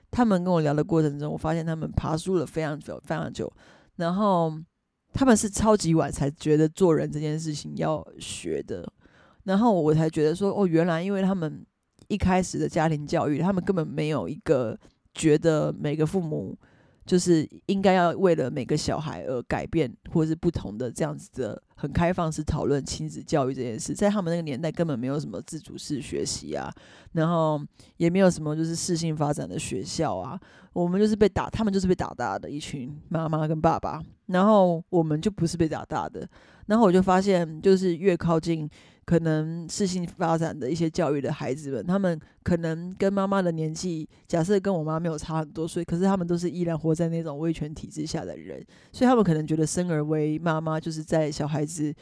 [0.10, 3.52] 他们跟我聊的过程中，我发现他们爬书了非常久，非常久，
[3.98, 4.52] 然后
[5.14, 8.92] 他们是超级晚才觉得做人这件事情要学的，
[9.44, 11.66] 然后我才觉得说，哦，原来因为他们
[12.08, 14.80] 一开始的家庭教育，他们根本没有一个
[15.14, 16.58] 觉得每个父母。
[17.08, 26.70] 就是应该要为了每个小孩而改变，或者是不同的这样子的很开放式讨论亲子教育这件事，在他们那个年代根本没有什么自主式学习啊，
[27.14, 27.60] 然后
[27.96, 30.38] 也没有什么就是适性发展的学校啊，
[30.74, 36.28] 我们就是被打，他们就是被打大的一群妈妈跟爸爸，然后我们就不是被打大的，
[36.66, 38.70] 然后我就发现就是越靠近。
[39.08, 51.94] 可能事性发展的一些教育的孩子们，他们可能跟妈妈的年纪，假设跟我妈没有差很多岁，可是他们都是依然活在那种威权体制下的人，所以他们可能觉得生而为妈妈，就是在小孩子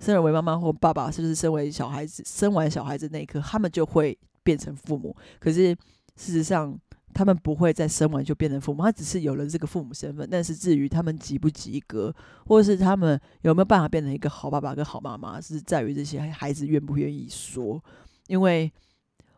[0.00, 5.16] 生而为妈妈或爸爸，是不是身为小孩子生完小孩子那一刻，他们就会变成父母？
[5.38, 5.70] 可是
[6.16, 6.76] 事实上。
[7.14, 10.28] 他们不会再生完就变成父母，他只是有了这个父母身份。
[10.28, 12.12] 但是至于他们及不及格，
[12.44, 17.82] 或者是他们有没有办法变成一个好爸爸跟好妈妈，是在于这些孩子愿不愿意说。
[18.26, 18.70] 因为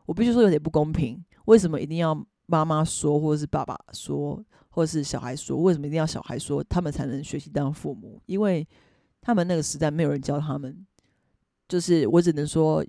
[0.06, 5.56] 我必须说有点不公平，为什么一定要妈妈说，或者是爸爸说，或者是小孩说？
[5.58, 8.20] 为什么一定要小孩说，他们才能学习当父母？
[8.26, 8.66] 因为
[9.20, 10.86] 他们那个时代没有人教他们，
[11.68, 12.82] 就是我只能说。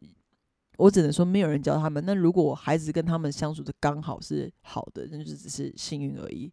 [0.77, 2.03] 我只能说，没有人教他们。
[2.05, 6.51] 那如果孩子跟他们相处的刚好是好的，那就只是幸运而已。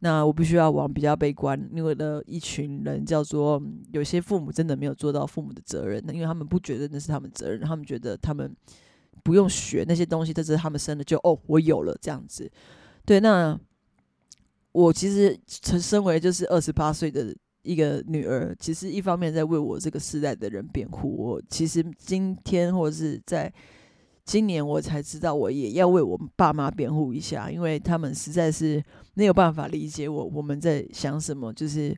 [0.00, 8.54] 那我必须要往比较悲观，因为的一群人叫做有些父母真的没有做到父母的责任，因为他们不觉得那是他们责任，他们觉得他们
[9.22, 12.50] 不用学那些东西，这是他们生的，就哦，我有了这样子。
[13.04, 13.56] 对，那
[14.72, 17.34] 我其实身身为就是二十八岁的。
[17.62, 21.08] 一个女儿，其实一方面在为我这个时代的人辩护。
[21.08, 23.52] 我其实今天或者是在
[24.24, 28.82] 今年，我才知道我也要为我爸妈辩护一下，因为他们实在是
[29.14, 31.52] 没有办法理解我我们在想什么。
[31.52, 31.96] 就是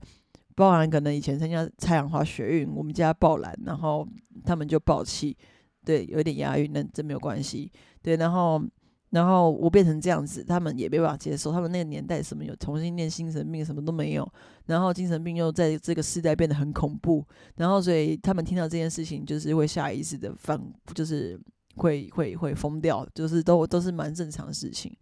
[0.54, 4.06] 包含可能以前参加太阳花学运，我们家爆蓝，然后
[4.44, 5.36] 他们就爆气，
[5.84, 7.70] 对，有点押韵，那这没有关系，
[8.02, 8.62] 对，然后。
[9.10, 11.52] 然后我变成这样子，他们也没办法接受。
[11.52, 14.28] 他们那个年代什么有同性恋、精神病什么都没有，
[14.66, 17.24] 然后精神病又在这个时代变得很恐怖，
[17.56, 20.60] 然后所以他们听到这件事情就是会下意识的放，
[20.94, 21.38] 就是
[21.76, 24.96] 会会会疯掉，就是都都是蛮正常的事情。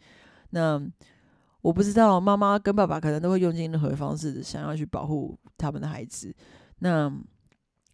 [0.50, 0.80] 那
[1.60, 6.34] 我不知道妈妈跟爸爸可能都会用尽任何方式想要去保护他们的孩子，
[6.80, 7.08] 那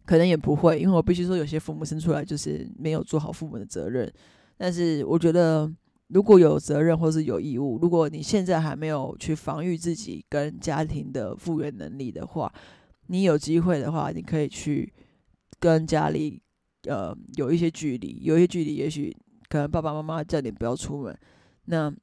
[0.05, 4.11] 可能也不会，因为我必须说有些父母生出来就是没有做好父母的责任，
[4.57, 5.71] 但是我觉得。
[6.09, 12.51] 如果有责任或是有义务，如果你现在还没有去防御自己跟家庭的复原能力的话，
[13.07, 14.91] 你有机会的话，你可以去
[15.59, 16.41] 跟家里
[16.85, 19.15] 呃有一些距离，有一些距离，也许
[19.49, 21.15] 可能爸爸妈妈叫你不要出门，
[21.65, 21.93] 那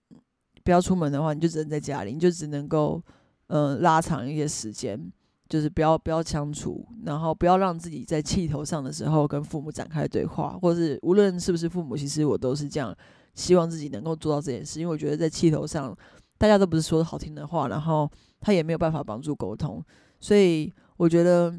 [0.63, 3.03] 不要出门的话，你就只能在家里，你就只能够
[3.49, 5.01] 嗯拉长一些时间，
[5.49, 12.97] 就是不要不要相处，然后不要让自己在气头上的时候跟父母展开对话，或是无论是不是父母，其实我都是这样。
[13.35, 15.95] 希望自己能够做到这件事，因为我觉得在气头上，
[16.39, 19.85] 大家都不是说好听的话，然后他也没有办法帮助沟通，
[20.21, 21.55] 所以我觉得，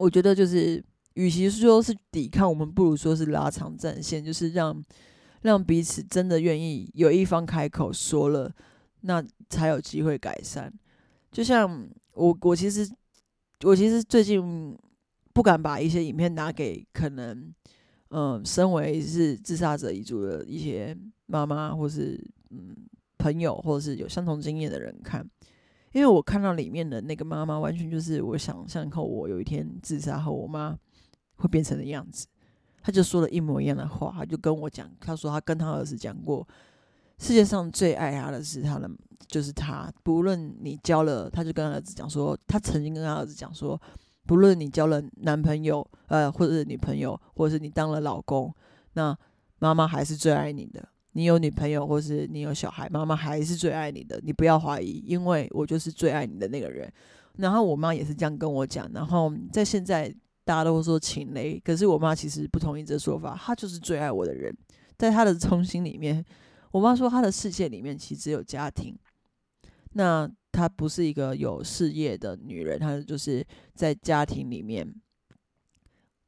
[0.00, 4.82] 我觉得就是，与其说是抵抗，我们不如说是拉长战线，就是让
[5.42, 8.52] 让彼此真的愿意有一方开口说了，
[9.02, 10.72] 那才有机会改善。
[11.30, 12.88] 就像我，我其实，
[13.64, 14.76] 我其实最近
[15.32, 17.52] 不敢把一些影片拿给可能。
[18.12, 22.20] 嗯，身为是自杀者遗族的一些妈妈，或是
[22.50, 22.74] 嗯
[23.18, 25.24] 朋友，或者是有相同经验的人看，
[25.92, 30.76] 因为我看到里面的那个妈妈，完全就是我想象后我有一天自杀后，我妈
[31.36, 32.26] 会变成的样子。
[32.82, 36.44] 他就说了一模一样的话，他就跟我讲，他说他跟他儿子讲过，
[37.20, 38.90] 世界上最爱他的是他的，
[39.28, 43.80] 就是他，不论你交了，他就跟他儿子讲说，他曾经跟他儿子讲说。
[44.26, 48.54] 不论你交了男朋友，呃，或者是女朋友，或者是你当了老公，
[48.92, 49.16] 那
[49.58, 50.88] 妈妈还是最爱你的。
[51.12, 54.20] 你有女朋友，或是你有小孩，妈妈还是最爱你的。
[54.22, 56.88] 你不要怀疑，因为我就是最爱你的那个人。
[57.38, 58.88] 然后我妈也是这样跟我讲。
[58.92, 63.36] 然后在现在大家都说情雷，可是我妈其实不同意这说法。
[63.36, 64.56] 她就是最爱我的人，
[64.96, 66.24] 在她的中心里面，
[66.72, 68.98] 我妈说她的世界里面其实只有家庭。
[69.92, 70.30] 那。
[70.52, 74.92] 她不是一个有事业的女人，她就是在家庭里面，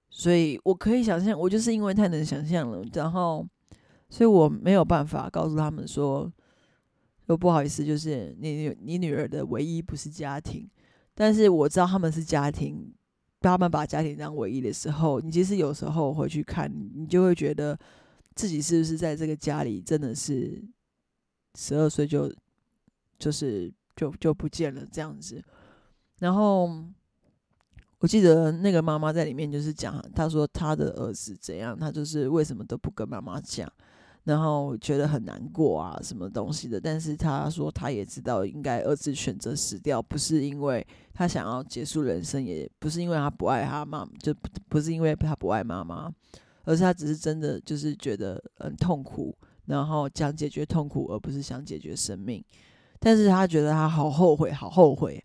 [0.08, 3.44] 所以我可以想象，我就是因为太能想象了，然后，
[4.08, 6.32] 所以我没有办法告诉他们说，
[7.26, 10.70] 说不好意思，就是你你女儿的唯一不是家庭，
[11.16, 12.94] 但是我知道他们是家庭，
[13.40, 17.76] 他们把家庭当唯一的时候，你其实有时候回去看，你就会觉得
[18.34, 20.62] 自己是不是在这个家里真的是
[21.54, 22.32] 十二岁就
[23.18, 25.42] 就是就就不见了这样子。
[26.18, 26.70] 然后
[27.98, 33.70] 我记得那个妈妈在里面就是讲，她说她的儿子怎样，她就是为什么都不跟妈妈讲。
[34.24, 36.80] 然后觉得很难过啊，什么东西的？
[36.80, 46.08] 但是她说她也知道，应该儿子选择死掉，不是因为他想要结束人生，也不是因为他不爱他妈，就不不是因为他不爱妈妈，
[46.64, 52.44] 而是他只是真的就是觉得很痛苦，然后想解决痛苦，而不是想解决生命。
[52.98, 55.22] 但是他觉得他好后悔，好后悔，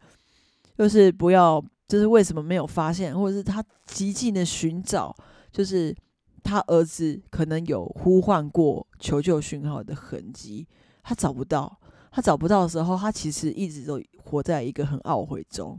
[0.78, 5.16] 就是不要，就是为什么没有发现，或者是他极尽的寻找，
[5.52, 5.96] 就是。
[6.44, 10.66] 他儿子可能有呼唤过求救讯号的痕迹，
[11.04, 11.78] 他找不到。
[12.10, 15.78] 他找不到的时候，他其实一直都活在一个很懊悔中。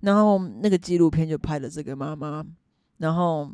[0.00, 2.42] 然后那个纪录片就拍了这个妈妈，
[2.96, 3.52] 然后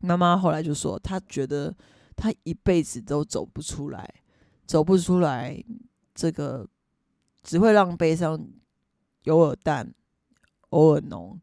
[0.00, 1.74] 妈妈后来就说，她觉得
[2.16, 4.08] 她一辈子都走不出来，
[4.66, 5.62] 走不出来，
[6.14, 6.66] 这个
[7.42, 8.42] 只会让悲伤
[9.24, 9.94] 有尔淡，
[10.70, 11.38] 偶尔浓，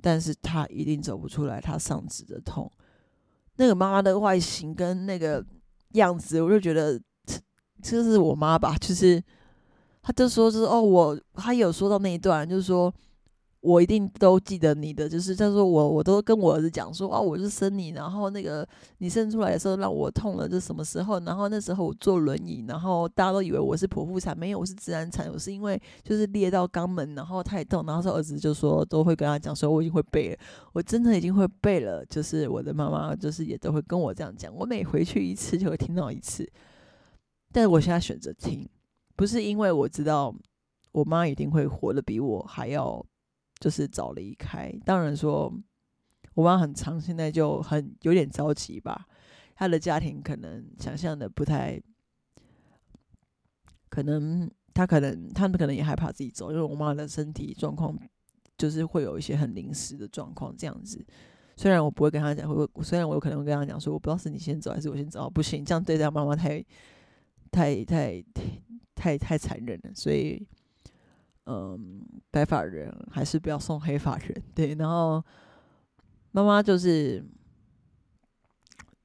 [0.00, 2.70] 但是她一定走不出来，她丧子的痛。
[3.56, 5.44] 那个妈妈的外形跟那个
[5.92, 7.00] 样子，我就觉得
[7.82, 8.76] 这是我妈吧。
[8.78, 9.22] 就是，
[10.02, 12.92] 她就说，就是哦，我她有说到那一段，就是说。
[13.60, 21.18] 我一定都记得你的，就是他说我我都跟我儿子讲说啊，我是生你，然后那个你生出来的时候让我痛了，就什么时候？
[21.20, 30.38] 然后那时候我坐轮椅，然后大家都以为我是剖腹产，没有，我是自然产，我是因为就是裂到肛门，然后太痛，然后说儿子就说都会跟他讲说我已经会背了，
[30.72, 36.48] 我真的已经会背了，就是我的妈妈就是也都会跟我这样讲，我每回去一次就会听到一次，
[37.50, 38.68] 但是我现在选择听，
[39.16, 40.32] 不是因为我知道
[40.92, 43.04] 我妈一定会活得比我还要。
[43.58, 45.52] 就是早离开，当然说，
[46.34, 49.06] 我妈很长，现在就很有点着急吧。
[49.54, 51.80] 她的家庭可能想象的不太，
[53.88, 57.98] 可能她可能他们可能也害怕自己走，因为我妈的身体状况
[58.58, 61.02] 就是会有一些很临时的状况这样子。
[61.56, 66.62] 虽然我不会跟她讲，会虽然我有可能会跟她讲说，我不知道是你先走还是我先走，不行，这样对待妈妈太
[67.50, 68.22] 太太
[68.94, 70.46] 太太残忍了，所以。
[71.46, 74.74] 嗯，白发人还是不要送黑发人， 对。
[74.74, 75.24] 然后
[76.32, 77.24] 妈妈就是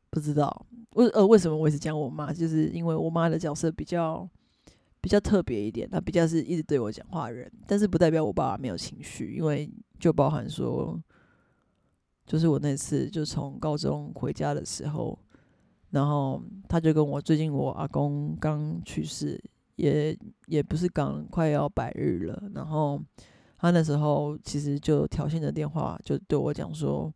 [0.10, 4.28] 不知道为呃为什么我一直讲我妈，就是因为我妈的角色比较
[5.00, 11.00] 比较特别一点，她比较是一直对我讲话的人，但是不代表我爸爸没有情绪，因为就包含说，
[12.26, 15.18] 就是我那次就从高中回家的时候，
[15.92, 19.40] 然后他就跟我最近我阿公刚去世。
[19.82, 20.16] 也
[20.46, 23.02] 也不是刚快要百日了，然后
[23.58, 27.12] 他那时候其实就挑衅的电话就对我讲说，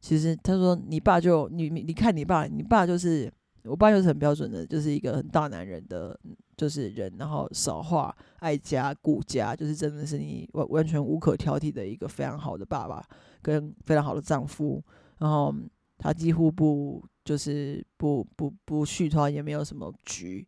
[0.00, 3.30] 其实他说你爸就你你看你爸，你爸就是
[3.64, 6.18] 我爸就是很标准的，就是一个很大男人的，
[6.56, 13.04] 就是人，然后少话爱家顾家，就是真的是你完完全无可挑剔的一个非常好的爸爸
[13.42, 14.82] 跟非常好的丈夫，
[15.18, 15.54] 然后
[15.98, 20.46] 他几乎不就是不不不续团，也没有什么局。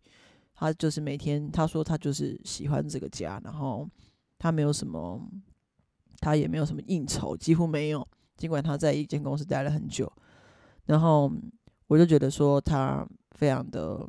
[0.62, 3.88] 他就是每天，他说他就是喜欢这个家，然后
[4.38, 5.20] 他没有什么，
[6.20, 8.06] 他也没有什么应酬，几乎没有。
[8.36, 10.10] 尽管他在一间公司待了很久，
[10.86, 11.32] 然后
[11.88, 14.08] 我就觉得说他非常的，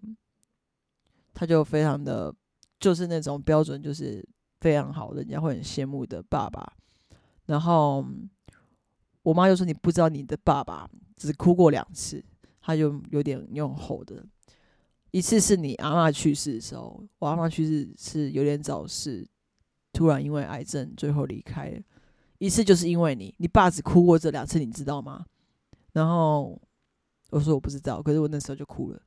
[1.33, 2.31] 他就非常的，
[2.79, 4.23] 就是那种标准，就是
[4.61, 6.71] 非常好，人家会很羡慕的爸爸。
[7.47, 8.05] 然后
[9.23, 12.23] 我妈就说：“你不知道你的爸爸只哭过两次。”
[12.61, 14.23] 他就有点用吼的。
[15.13, 19.23] 一次是你阿妈去世的时候，我阿妈去世是有点早逝，
[19.91, 21.79] 突然因为癌症最后离开了。
[22.39, 25.23] 一次就是因为你，你爸只哭过这两次，你知道吗？
[25.91, 26.59] 然后
[27.29, 28.99] 我说我不知道，可是我那时候就哭了。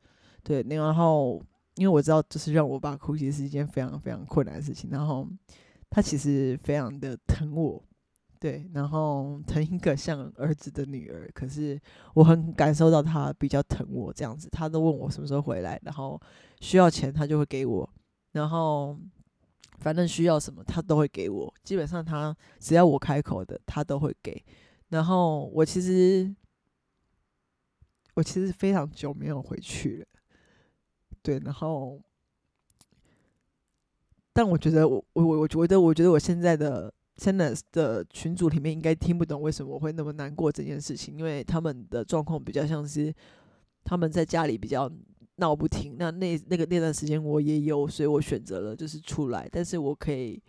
[0.45, 1.43] 对，然后
[1.75, 4.89] 因为我知道，就是让我爸哭，其实是一件非常非常困难的事情。
[4.89, 5.29] 然后
[5.91, 7.83] 他其实非常的疼我。
[8.39, 11.81] 对，然后疼一个像儿子的女儿，可是
[12.13, 16.21] 我很感受到他比较疼我这样子，他都问我什么时候回来，然后
[16.61, 17.89] 需要钱他就会给我，
[18.33, 18.99] 然后
[19.79, 24.45] 反正需要什么他都会给我，基本上他只要我开口的他都会给，
[24.91, 26.33] 然后我其实
[28.15, 30.07] 我其实非常久没有回去了，
[31.23, 32.01] 对，然后
[34.35, 36.93] 但我觉得我我我我觉得我觉得我现在的。
[37.17, 43.13] 真的的群组里面应该听不懂为什么我会那么难过这件事情，因为他们的状况比较像是
[43.85, 44.91] 他们在家里比较
[45.37, 45.97] 闹不停。
[45.99, 49.49] 那那那个那段时间我也有，所以我选择了就是出来。
[49.51, 50.43] 但是我可以，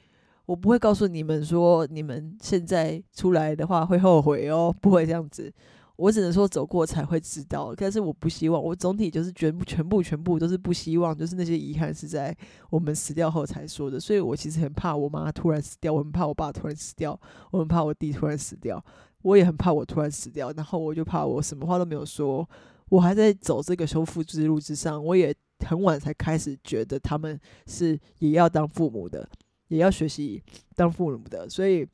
[0.46, 5.52] 我不会告诉你们说你们现在出来的话会后悔哦，不会这样子。
[5.98, 12.36] 我只能说走过才会知道，但是我不希望，我总体就是全部全部全部都是不希望，就是那些遗憾是在
[12.70, 17.20] 我们死掉后才说的，所以我其实很怕我妈突然死掉，我很怕我爸突然死掉，
[17.52, 18.84] 我很怕我弟突然死掉，
[19.24, 22.48] 我也很怕我突然死掉，然后我就怕我什么话都没有说，
[22.90, 25.36] 我还在走这个修复之路之上，我也
[25.66, 29.28] 很晚才开始觉得他们是也要当父母的，
[29.70, 30.44] 也要学习
[30.76, 31.88] 当父母的，所以。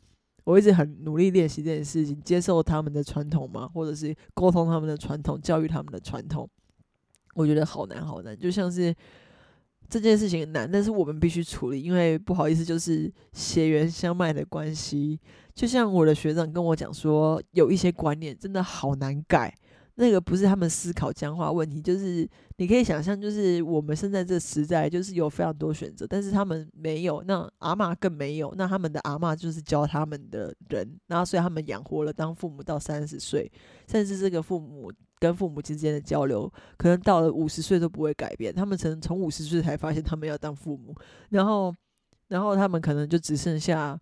[0.44, 6.50] 我一直很努力练习这件事情，接受他们的传统吗，或者是沟通他们的传统，教育他们的传统。
[7.36, 8.94] 我觉得好难好难，就像是
[9.90, 15.20] 这件事情难，但是我们必须处理，因为不好意思，就是血缘相脉的关系。
[15.56, 19.54] 就像我的学长跟我讲说，有一些观念真的好难改。
[19.96, 22.28] 那个不是他们思考僵化问题，就是
[22.58, 33.52] 你可以想象，就是我们现在这时代，就是有非常多选择，但是他们没有，那阿妈更没有，那他们的阿妈就是教他们的人，然后所以他们养活了当父母到三十岁，
[33.88, 40.96] 甚至这个父母跟父母之间的交流，可能到了五十岁都不会改变，他们曾从五十岁才发现他们要当父母，
[41.30, 41.74] 然后，
[42.30, 44.00] 然后他们可能就只剩下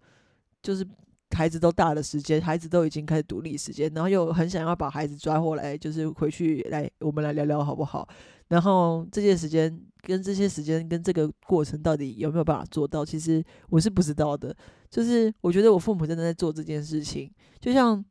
[0.62, 0.88] 就是。
[1.32, 8.08] 孩子都大的时间，孩子都已经开始独立时间，然后又很想要把孩子抓回来，就是回去来，我们来聊聊好不好？
[8.48, 13.06] 然后这些时间跟这些时间跟这个过程到底有没有办法做到？
[13.06, 14.56] 其实我是不知道的。
[14.90, 18.04] 就是我觉得我父母真的在做这件事情，就像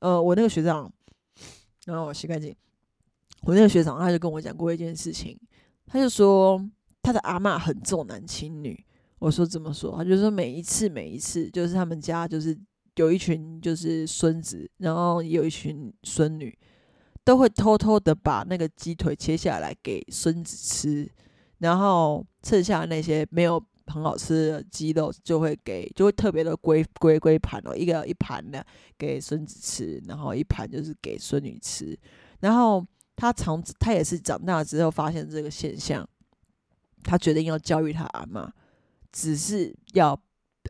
[0.00, 0.92] 呃，我那个学长，
[1.86, 2.54] 然后我洗干净，
[3.42, 5.38] 我那个学长他就跟我讲过一件事情，
[5.86, 6.62] 他就说
[7.02, 8.84] 他的阿妈很重男轻女。
[9.22, 9.96] 我说怎么说？
[9.96, 12.58] 他就说每一次每一次，就是他们家就是
[12.96, 16.52] 有一群就是孙子，然后有一群孙女，
[17.22, 21.08] 都会偷偷的把那个鸡腿切下来给孙子吃，
[21.58, 28.66] 然后剩下那些没有很好吃的鸡肉就会给，就会特别的归归归盘哦，一个一盘的
[28.98, 31.96] 给孙子吃，然后一盘就是给孙女吃。
[32.40, 36.04] 然后他长他也是长大之后发现这个现象，
[37.04, 38.52] 他决定要教育他阿妈。
[39.12, 40.18] 只是要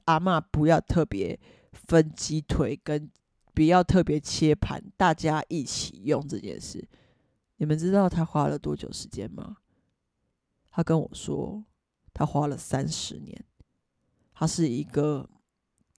[0.06, 1.38] 阿妈不要特别
[1.72, 3.08] 分鸡腿，跟
[3.54, 6.84] 不要特别切盘，大家一起用这件事。
[7.58, 9.58] 你们知道他花了多久时间吗？
[10.70, 11.64] 他跟我说，
[12.12, 13.44] 他花了三十年。
[14.34, 15.28] 他是一个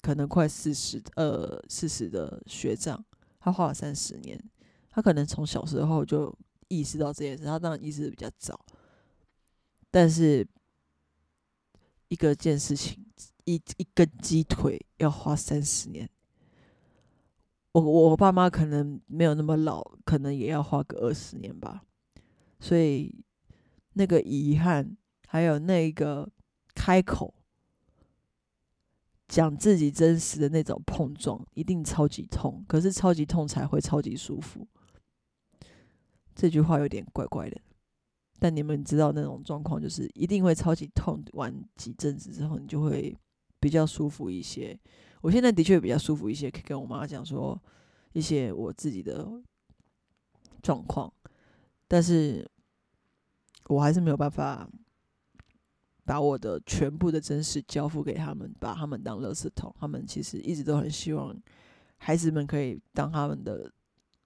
[0.02, 3.02] 可能快四十呃四十的学长，
[3.40, 4.38] 他花了三十年。
[4.90, 6.36] 他可能从小时候就
[6.68, 8.60] 意识到这件事，他当然意识的比较早，
[9.90, 10.46] 但是。
[12.08, 13.04] 一个件事情，
[13.44, 16.08] 一一根鸡腿要花三十年。
[17.72, 21.84] 我我爸妈可能没有那么老，可能也要花个二十年吧。
[22.60, 23.24] 所以
[23.94, 24.96] 那个遗憾，
[25.26, 26.30] 还有那个
[26.74, 27.34] 开口
[29.26, 32.64] 讲自己真实的那种碰撞，一定超级痛。
[32.68, 34.66] 可是超级痛才会超级舒服。
[36.34, 37.60] 这句话有点怪怪的。
[38.38, 43.16] 但你们知道那种状况，就是一定会超级痛，完几阵子之后，你就会
[43.60, 44.78] 比较舒服一些。
[45.20, 47.58] 我现在的确比较舒服一些，可以跟我妈讲说
[48.12, 49.26] 一些我自己的
[50.62, 51.10] 状况，
[51.88, 52.46] 但是
[53.68, 54.68] 我还是没有办法
[56.04, 59.74] 把我的全部的真实交付给他们，把他们当垃圾桶。
[59.78, 61.34] 他们其实一直都很希望
[61.96, 63.72] 孩子们可以当他们的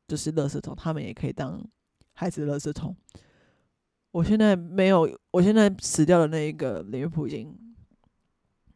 [0.09, 1.65] 就是垃圾桶，他们也可以当
[2.15, 2.97] 孩子的垃圾桶。
[4.11, 7.55] 我现在没有，我现在死掉的那一个雷普已经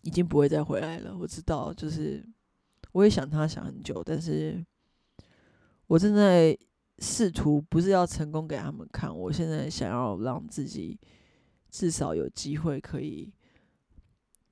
[0.03, 1.17] 已经不会再回来了。
[1.17, 2.25] 我知道，就是
[2.93, 4.65] 我也想他想很久，但是
[5.87, 6.57] 我正在
[6.99, 9.15] 试图不是要成功给他们看。
[9.17, 11.01] 我现在想要让自己
[11.71, 13.33] 至少有机会可以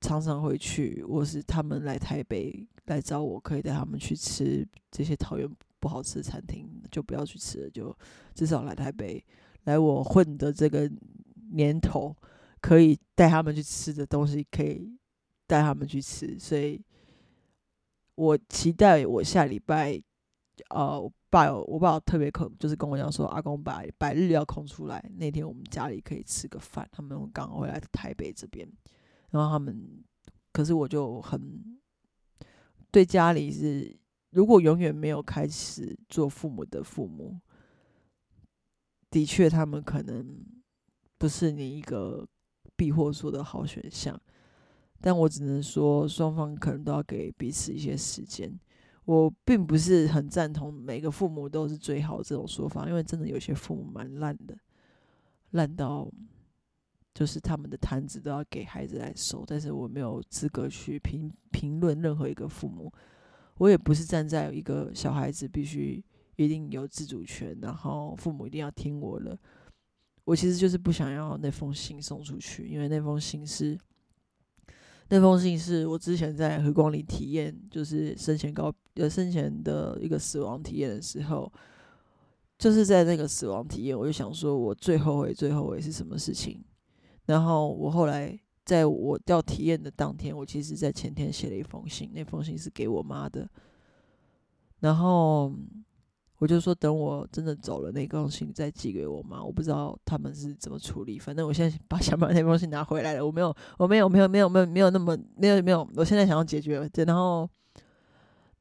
[0.01, 5.47] 常常回去，或是他们来台北来找我，可以带他们去吃这些桃园
[5.79, 7.95] 不好吃的餐厅，就不要去吃了，就
[8.33, 9.23] 至少来台北。
[9.65, 10.89] 来我混的这个
[11.51, 12.15] 年头，
[12.59, 14.91] 可以带他们去吃的东西，可以
[15.45, 16.81] 带他们去吃，所以
[18.15, 20.01] 我期待我下礼拜，
[20.69, 26.87] 呃，我爸我爸特别空，就是跟我讲说，阿公把百日要空出来，那天我们家里可以吃个饭。
[26.91, 28.67] 他们刚回来台北这边，
[29.29, 30.03] 然后他们，
[30.51, 31.79] 可是我就很
[32.89, 33.95] 对家里是，
[34.31, 37.39] 如果永远没有开始做父母的父母。
[39.11, 40.25] 的确，他们可能
[41.17, 42.25] 不是你一个
[42.77, 44.19] 避祸所的好选项，
[45.01, 48.57] 但我只能说，双方可能都要给彼此一些时间。
[49.03, 54.57] 我并不是很赞同每个父母都是最好这种说法，因为真的有些父母蛮烂的，
[55.49, 56.09] 烂到
[57.13, 59.43] 就是他们的摊子都要给孩子来收。
[59.45, 62.89] 但是我没有资格去评评论任何一个父母，
[63.57, 66.01] 我也不是站在一个小孩子必须。
[66.43, 69.37] 一定有自主权，然后父母一定要听我的。
[70.23, 73.77] 我其实就是不想要那封信送出去，因为那封信是
[75.09, 81.51] 那封信是我之前在和光里体验，就是生前高呃生前的一个死亡体验的时候，
[82.57, 86.63] 就是在那个死亡体验，我就想说我最后悔最后悔是什么事情。
[87.25, 93.49] 然后我后来在我要体验的当天，我其实在前天写了一封信，那封信是给我妈的，
[94.81, 95.51] 然后。
[96.41, 99.43] 我就说等我真的走了，那封信再寄给我妈。
[99.43, 103.23] 我不知道他们是怎么处理，反正我现在把想把那封信拿回来了。
[103.23, 105.87] 我没有，我没有，没有，没有，没有，没有那么没有没有。
[105.95, 107.47] 我现在想要解决，然后，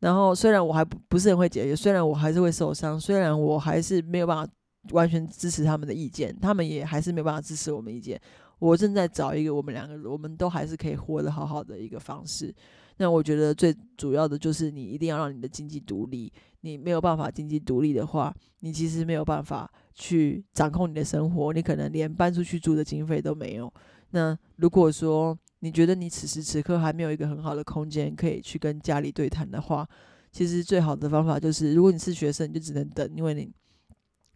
[0.00, 4.52] 然后虽然我还不不是很会解决，虽然我还是会受伤，虽然我还是没有办法
[4.90, 8.20] 完全支持他们的意见，他们也还是没有办法支持我们意见。
[8.58, 12.54] 我正在找一个我们两个，我们都还是可以活得好好的一个方式。
[13.00, 16.30] 那我觉得最主要的就是你一定要让你的经济独立。
[16.60, 21.52] 你没有办法经济独立的话，你其实没有办法去掌控你的生活。
[21.54, 23.72] 你可能连搬出去住的经费都没有。
[24.10, 29.88] 那如果说你觉得你此时此刻还没有一个很好的空间可以去跟家里对谈的话，
[30.30, 33.50] 其实最好的方法就是，如果你是学生，你就只能等，因为你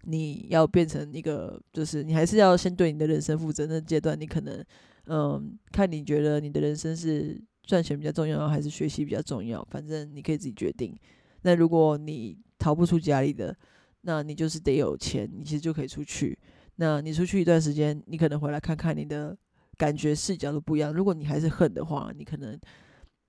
[0.05, 3.67] 你要变成一个，就是你还是要先对你的人生负责。
[3.67, 4.65] 那阶段你可能，
[5.09, 7.39] 嗯，看你觉得你的人生是。
[7.67, 9.67] 赚钱比较重要还是学习比较重要？
[9.71, 10.95] 反正你可以自己决定。
[11.43, 13.57] 那如果你逃不出家里的，
[14.03, 16.39] 那你就是得有钱，你其实就可以出去。
[16.77, 19.37] 那你出去一段时间，你可能回来看看，你的
[19.77, 20.93] 感觉视角都不一样。
[20.93, 22.59] 如果你还是恨的话，你可能，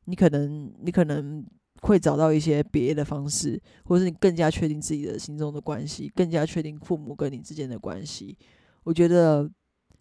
[0.06, 1.46] 你可能，你可能
[1.82, 8.38] 会找到一些别的方式，或者是你更加确定自己的心中的关系，更加确定父母跟你之间的关系。
[8.84, 9.50] 我觉得，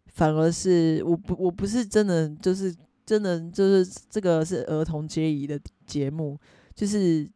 [0.07, 2.75] 反而是我不，我不是真的就是。
[3.07, 6.39] 真的就是这个是儿童皆宜的节目，
[6.75, 7.31] 就是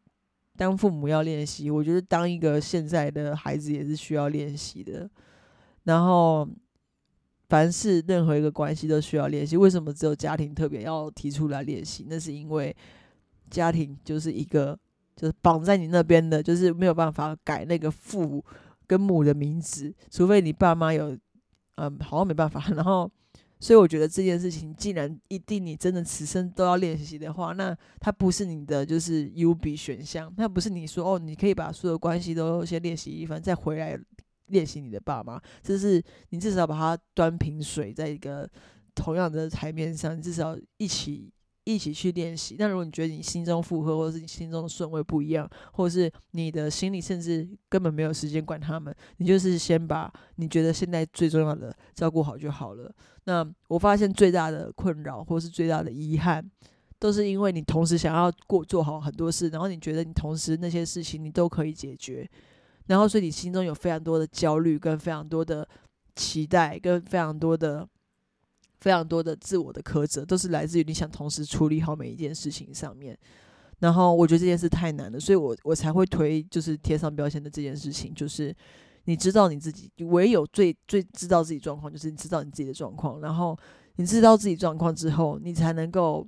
[0.57, 5.09] 当父母要练习，我觉得当一个现在的孩子也是需要练习的。
[5.85, 6.49] 然后，
[7.49, 9.57] 凡是任何一个关系都需要练习。
[9.59, 12.07] 为什么只有家庭特别要提出来练习？
[12.09, 12.75] 那是因为
[13.51, 14.79] 家庭就是一个
[15.17, 18.43] 就是绑在你那边的，就是没有办法改那个父
[18.87, 21.17] 跟母的名字，除非你爸妈有，
[21.77, 22.65] 嗯，好像没办法。
[22.75, 23.11] 然后。
[23.61, 33.99] 所以我觉得这件事情，既然一定你真的此生都要练习的话，那它不是你的就是 U B 选项，那不是你说哦，你可以把所有关系都先练习一番，再回来
[34.47, 38.49] 练习你的爸妈，这是你至少把它端平水，在一个
[38.95, 41.33] 同样的台面上，至少一起。
[41.75, 42.57] 一起去练习。
[42.59, 52.91] 那如果你觉得你心中负荷，或者是你心中的顺位不一样，或者是你的心里甚至根本没有时间管他们，你就是先把你觉得现在最重要的照顾好就好了。
[53.25, 56.43] 那我发现最大的困扰，或是最大的遗憾，
[56.99, 62.27] 都是因为你同时想要过做好很多事，然后你觉得你同时那些事情你都可以解决，
[62.87, 65.69] 然后所以你心中有非常多的焦虑，跟非常多的
[66.17, 67.87] 期待，跟非常多的。
[68.81, 73.19] 非常多的自我的苛责，都是来自于你想同时处理好每一件事情上面。
[73.81, 78.13] 然后我觉得这件事太难了，所以我我才会推就是贴上标签的这件事情。
[78.15, 78.55] 就是
[79.05, 83.21] 你知道你自己，唯有最最知道自己状况，就是你知道你自己的状况。
[83.21, 83.57] 然后
[83.97, 86.27] 你知道自己状况之后，你才能够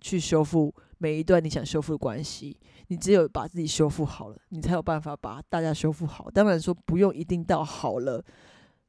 [0.00, 2.56] 去修复每一段你想修复的关系。
[2.88, 6.30] 你只有把自己修复好了，你才有办法把大家修复好。
[6.30, 8.24] 当然说不用一定到好了。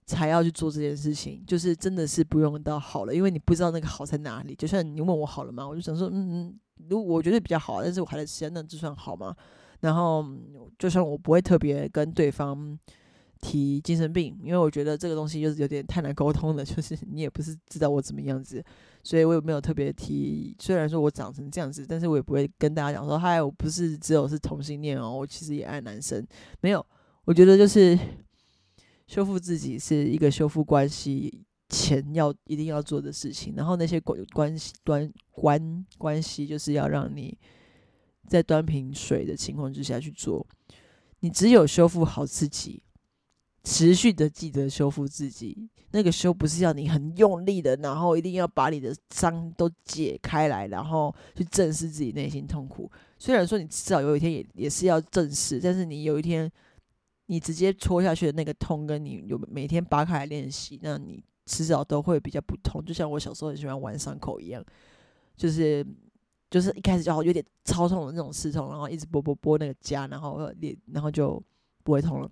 [0.07, 4.55] 才要去做这件事情，就是真的是不用到好了，因为你不知道那个好在哪里。
[4.55, 5.67] 就像你问我好了吗？
[5.67, 9.35] 我就想说，嗯嗯，如果我觉得比较好，但是我还在实那这算好吗？
[9.81, 10.25] 然后，
[10.79, 12.79] 就算我不会特别跟对方
[13.41, 18.63] 提精神病，因为我觉得这个东西就是有点太难沟通了，就是你也不是知道我怎么样子，
[19.03, 20.55] 所以我也没有特别提。
[20.57, 26.25] 虽然说我长成这样子，但是我也不会跟大家讲说，嗨，我不是只有是同性恋哦，我其实也爱男生。
[26.61, 26.83] 没有，
[27.25, 27.99] 我觉得就是。
[29.07, 37.37] 修复自己是一个修复关系前要一定要做的事情，然后那些关关系端关关系就是要让你
[38.27, 40.45] 在端平水的情况之下去做。
[41.21, 42.83] 你只有修复好自己，
[43.63, 45.69] 持续的记得修复自己。
[45.91, 52.91] 那个修不是要你很用力的，然后一定要把你的伤都解开来，然后去正视自己内心痛苦。
[53.17, 56.51] 虽然说你至少有一天也也是要正视，但是你有一天。
[57.27, 62.83] 你直接戳下去的那个痛，跟你有每天扒开来练习，那你迟早都会比较不痛。
[62.83, 64.63] 就像我小时候很喜欢玩伤口一样，
[65.35, 65.85] 就是
[66.49, 71.41] 就是一开始就好有点超痛的那种刺痛，然后一直拨拨拨那个痂，然后练，然后就
[71.83, 72.31] 不会痛了。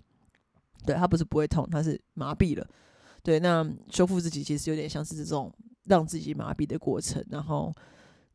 [0.84, 2.66] 对，它不是不会痛，它是麻痹了。
[3.22, 5.52] 对，那修复自己其实有点像是这种
[5.84, 7.70] 让自己麻痹的过程，然后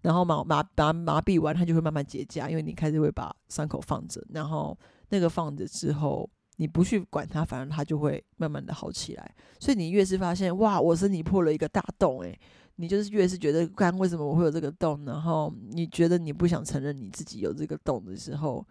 [0.02, 4.78] 然后麻麻麻麻痹完，它就会慢慢结痂，因为你开始会把伤口放着，然后。
[5.14, 6.30] 那个放着之后，
[6.62, 9.36] 你不去管它，反而它就会慢慢的好起来。
[9.60, 12.40] 所以你越是发现，哇，我身体破了一个大洞，诶，
[12.76, 15.04] 你就是越是觉得，干为什么我会有这个洞？
[15.04, 18.64] 然后你觉得你不想承认你自己有这个洞的时候，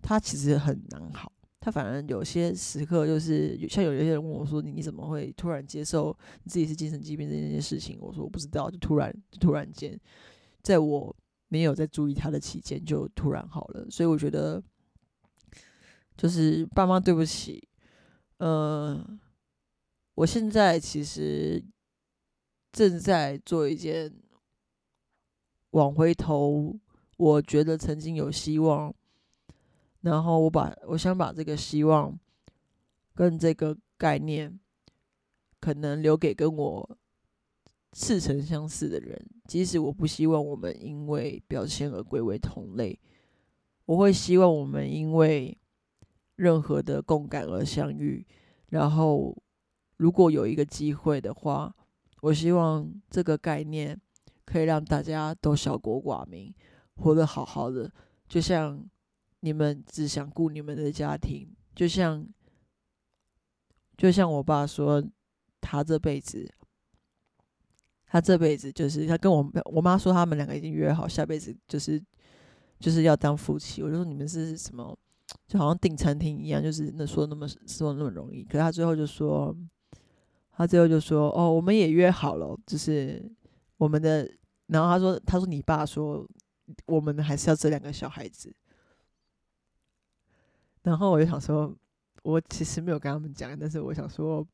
[0.00, 1.32] 它其实很难好。
[1.58, 9.98] 他反而有些时刻，就是像有一些人问我说：“你你怎么会突然接受你自己是精神疾病这件事情？”我说：“我不知道，就突然就突然间，
[10.62, 11.16] 在我
[11.48, 14.62] 没有在注意他的期间，就突然好了。”所以我觉得，
[16.16, 17.66] 就是爸妈对不起。
[18.38, 19.04] 呃，
[20.14, 21.64] 我现在其实
[22.72, 24.12] 正在做一件
[25.70, 26.76] 往回头，
[27.16, 28.94] 我觉得曾经有希望。
[30.00, 32.18] 然后我把我想把这个希望
[33.14, 34.60] 跟这个概念，
[35.60, 36.98] 可能留给跟我
[37.94, 39.26] 似曾相似的人。
[39.46, 43.00] 即使我不希望我们因为表现而归为同类，
[43.86, 45.56] 我会希望我们因为
[46.36, 48.26] 任何的共感而相遇。
[48.68, 49.36] 然后，
[49.96, 51.74] 如果有一个机会的话，
[52.22, 54.00] 我希望这个概念
[54.44, 56.54] 可以让大家都小国寡民，
[56.96, 57.92] 活得好好的，
[58.28, 58.88] 就像。
[59.40, 62.26] 你们只想顾你们的家庭，就像
[63.94, 65.04] 就像我爸说，
[65.60, 66.50] 他这辈子，
[68.06, 72.02] 他这辈子就是他跟我我妈说，他们两个已经约好下辈子就是
[72.80, 73.82] 就是要当夫妻。
[73.82, 74.98] 我就说你们是什么，
[75.46, 78.42] 就好像订餐厅一样，就是那说那么说那么容易。
[78.44, 79.54] 可是他最后就说，
[80.52, 83.30] 他最后就说，哦，我们也约好了，就是
[83.76, 84.30] 我们的。
[84.68, 86.26] 然后他说，他说你爸说，
[86.86, 88.54] 我们还是要这两个小孩子。
[90.82, 91.76] 然后我就想说，
[92.22, 94.46] 我其实没有跟他们讲，但是我想说，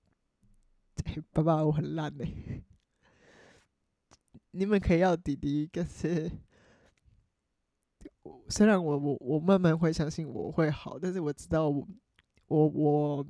[1.32, 2.24] 爸爸我很烂呢。
[4.50, 6.28] 你们可以要弟弟，可是
[8.48, 11.86] 虽然我我我慢慢会相信我会好，但是我知道我
[12.46, 13.26] 我我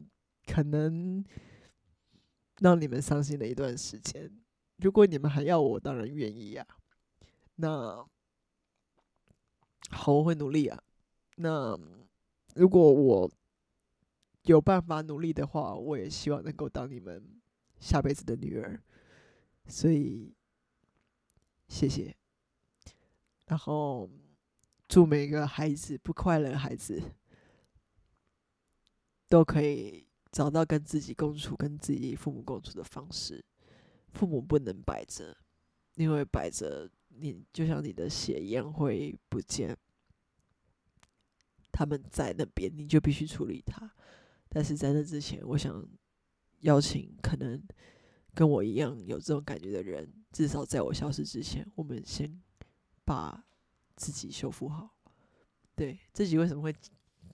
[0.47, 1.25] 可能
[2.61, 4.31] 让你们伤心了一段时间。
[4.77, 6.67] 如果你们还要我，当然愿意呀。
[7.57, 8.07] 那
[9.91, 10.83] 好，我会努力啊。
[11.37, 11.79] 那。
[12.57, 13.31] 如果我
[14.43, 17.41] 有办法努力的话，我也希望能够当你们
[17.79, 18.83] 下辈子的女儿。
[19.69, 20.35] 所以，
[21.69, 22.13] 谢谢。
[23.47, 24.11] 然后，
[24.91, 27.01] 祝每个孩子不快乐的孩子
[29.29, 33.45] 都可以找到跟自己共处、跟自己父母共处的方式。
[34.09, 35.37] 父母不能摆着，
[35.95, 39.77] 因为摆着你就像你的血烟会不见。
[41.71, 43.89] 他们在那边，你就必须处理他。
[44.49, 45.89] 但是在那之前，我想
[46.63, 47.63] 邀请可能
[48.35, 52.43] 跟我一样有这种感觉的人，至少在我消失之前，我们先
[53.05, 53.47] 把
[53.97, 54.91] 自己修复好。
[55.75, 56.75] 对，自己为什么会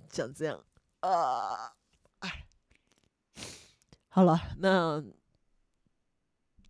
[0.08, 0.62] 讲这样
[1.00, 1.74] 啊？
[2.20, 2.46] 哎，
[4.08, 5.02] 好了，那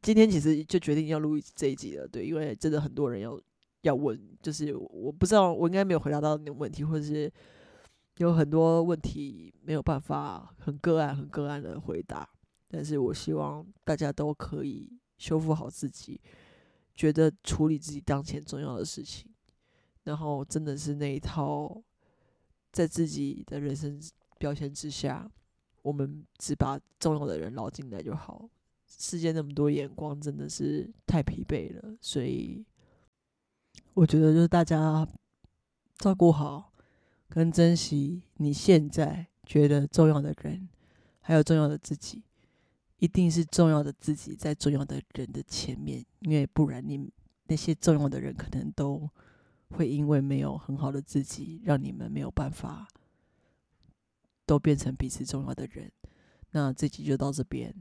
[0.02, 2.06] 今天其实就决定要录这一集了。
[2.06, 3.40] 对，因为真的很多人要
[3.82, 7.32] 要问，就是我不知道我应该没有回答到你的问题，或者是。
[8.18, 12.26] 有很多问题没有办法很个案、很个案的回答，
[12.66, 16.18] 但是我希望大家都可以修复好自己，
[16.94, 19.30] 觉得处理自己当前重要的事情，
[20.06, 21.82] 然后真的是那一套，
[22.70, 24.00] 在自己的人生
[24.38, 25.28] 标签之下，
[25.82, 28.48] 我们只把重要的人捞进来就好。
[28.86, 32.64] 世界那么多眼光，真的是太疲惫了，所以
[33.94, 35.06] 我觉得就是大家
[35.98, 36.72] 照顾好。
[37.28, 40.68] 跟珍惜你现在觉得重要的人，
[41.20, 42.22] 还有重要的自己，
[42.98, 47.10] 一定是重要的自己在重要的人的前面，因为不然你
[47.48, 49.10] 那些重要的人可能都
[49.70, 52.86] 会因为没有很好的自己，让你们没有办法
[54.44, 55.90] 都变成彼此重要的人。
[56.50, 57.74] 那这集就到这边。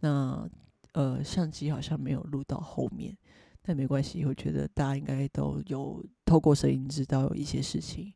[0.00, 0.48] 那
[0.92, 3.16] 呃，相机好像没有录到后面，
[3.60, 8.12] 但没关系，我觉得大家应该都有透过声音知道一些事情。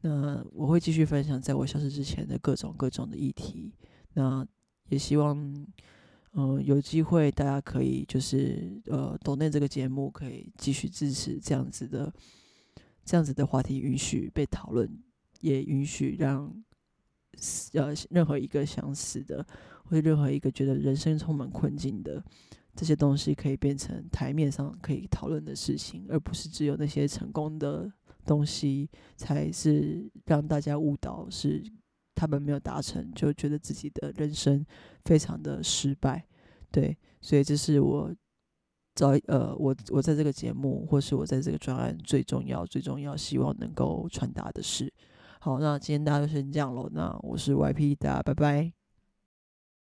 [0.00, 3.74] 那我会继续分享在我消失之前的各种各种的议题。
[4.14, 4.46] 那
[4.88, 5.38] 也希望，
[6.32, 12.12] 嗯，有机会大家可以就是呃，抖内这个节目可以继续支持这样子的，
[13.04, 14.88] 这样子的话题允许被讨论，
[15.40, 16.52] 也允许让
[17.72, 19.46] 呃任何一个想死的，
[19.84, 22.22] 或者任何一个觉得人生充满困境的
[22.74, 27.92] 这些东西，可以变成台面上可以讨论的事情，而不是只有那些成功的。
[28.24, 31.60] 东西才是让大家误导，是
[32.14, 34.64] 他们没有达成，就觉得自己的人生
[35.04, 36.24] 非常的失败。
[36.70, 38.14] 对，所以这是我
[38.94, 44.92] 找呃，我我在这个节目，或是我在这个专案最重要、最重要，希望能够传达的是。
[45.40, 46.88] 好，那今天大家就先这样喽。
[46.92, 48.81] 那我是 YP，大家拜拜。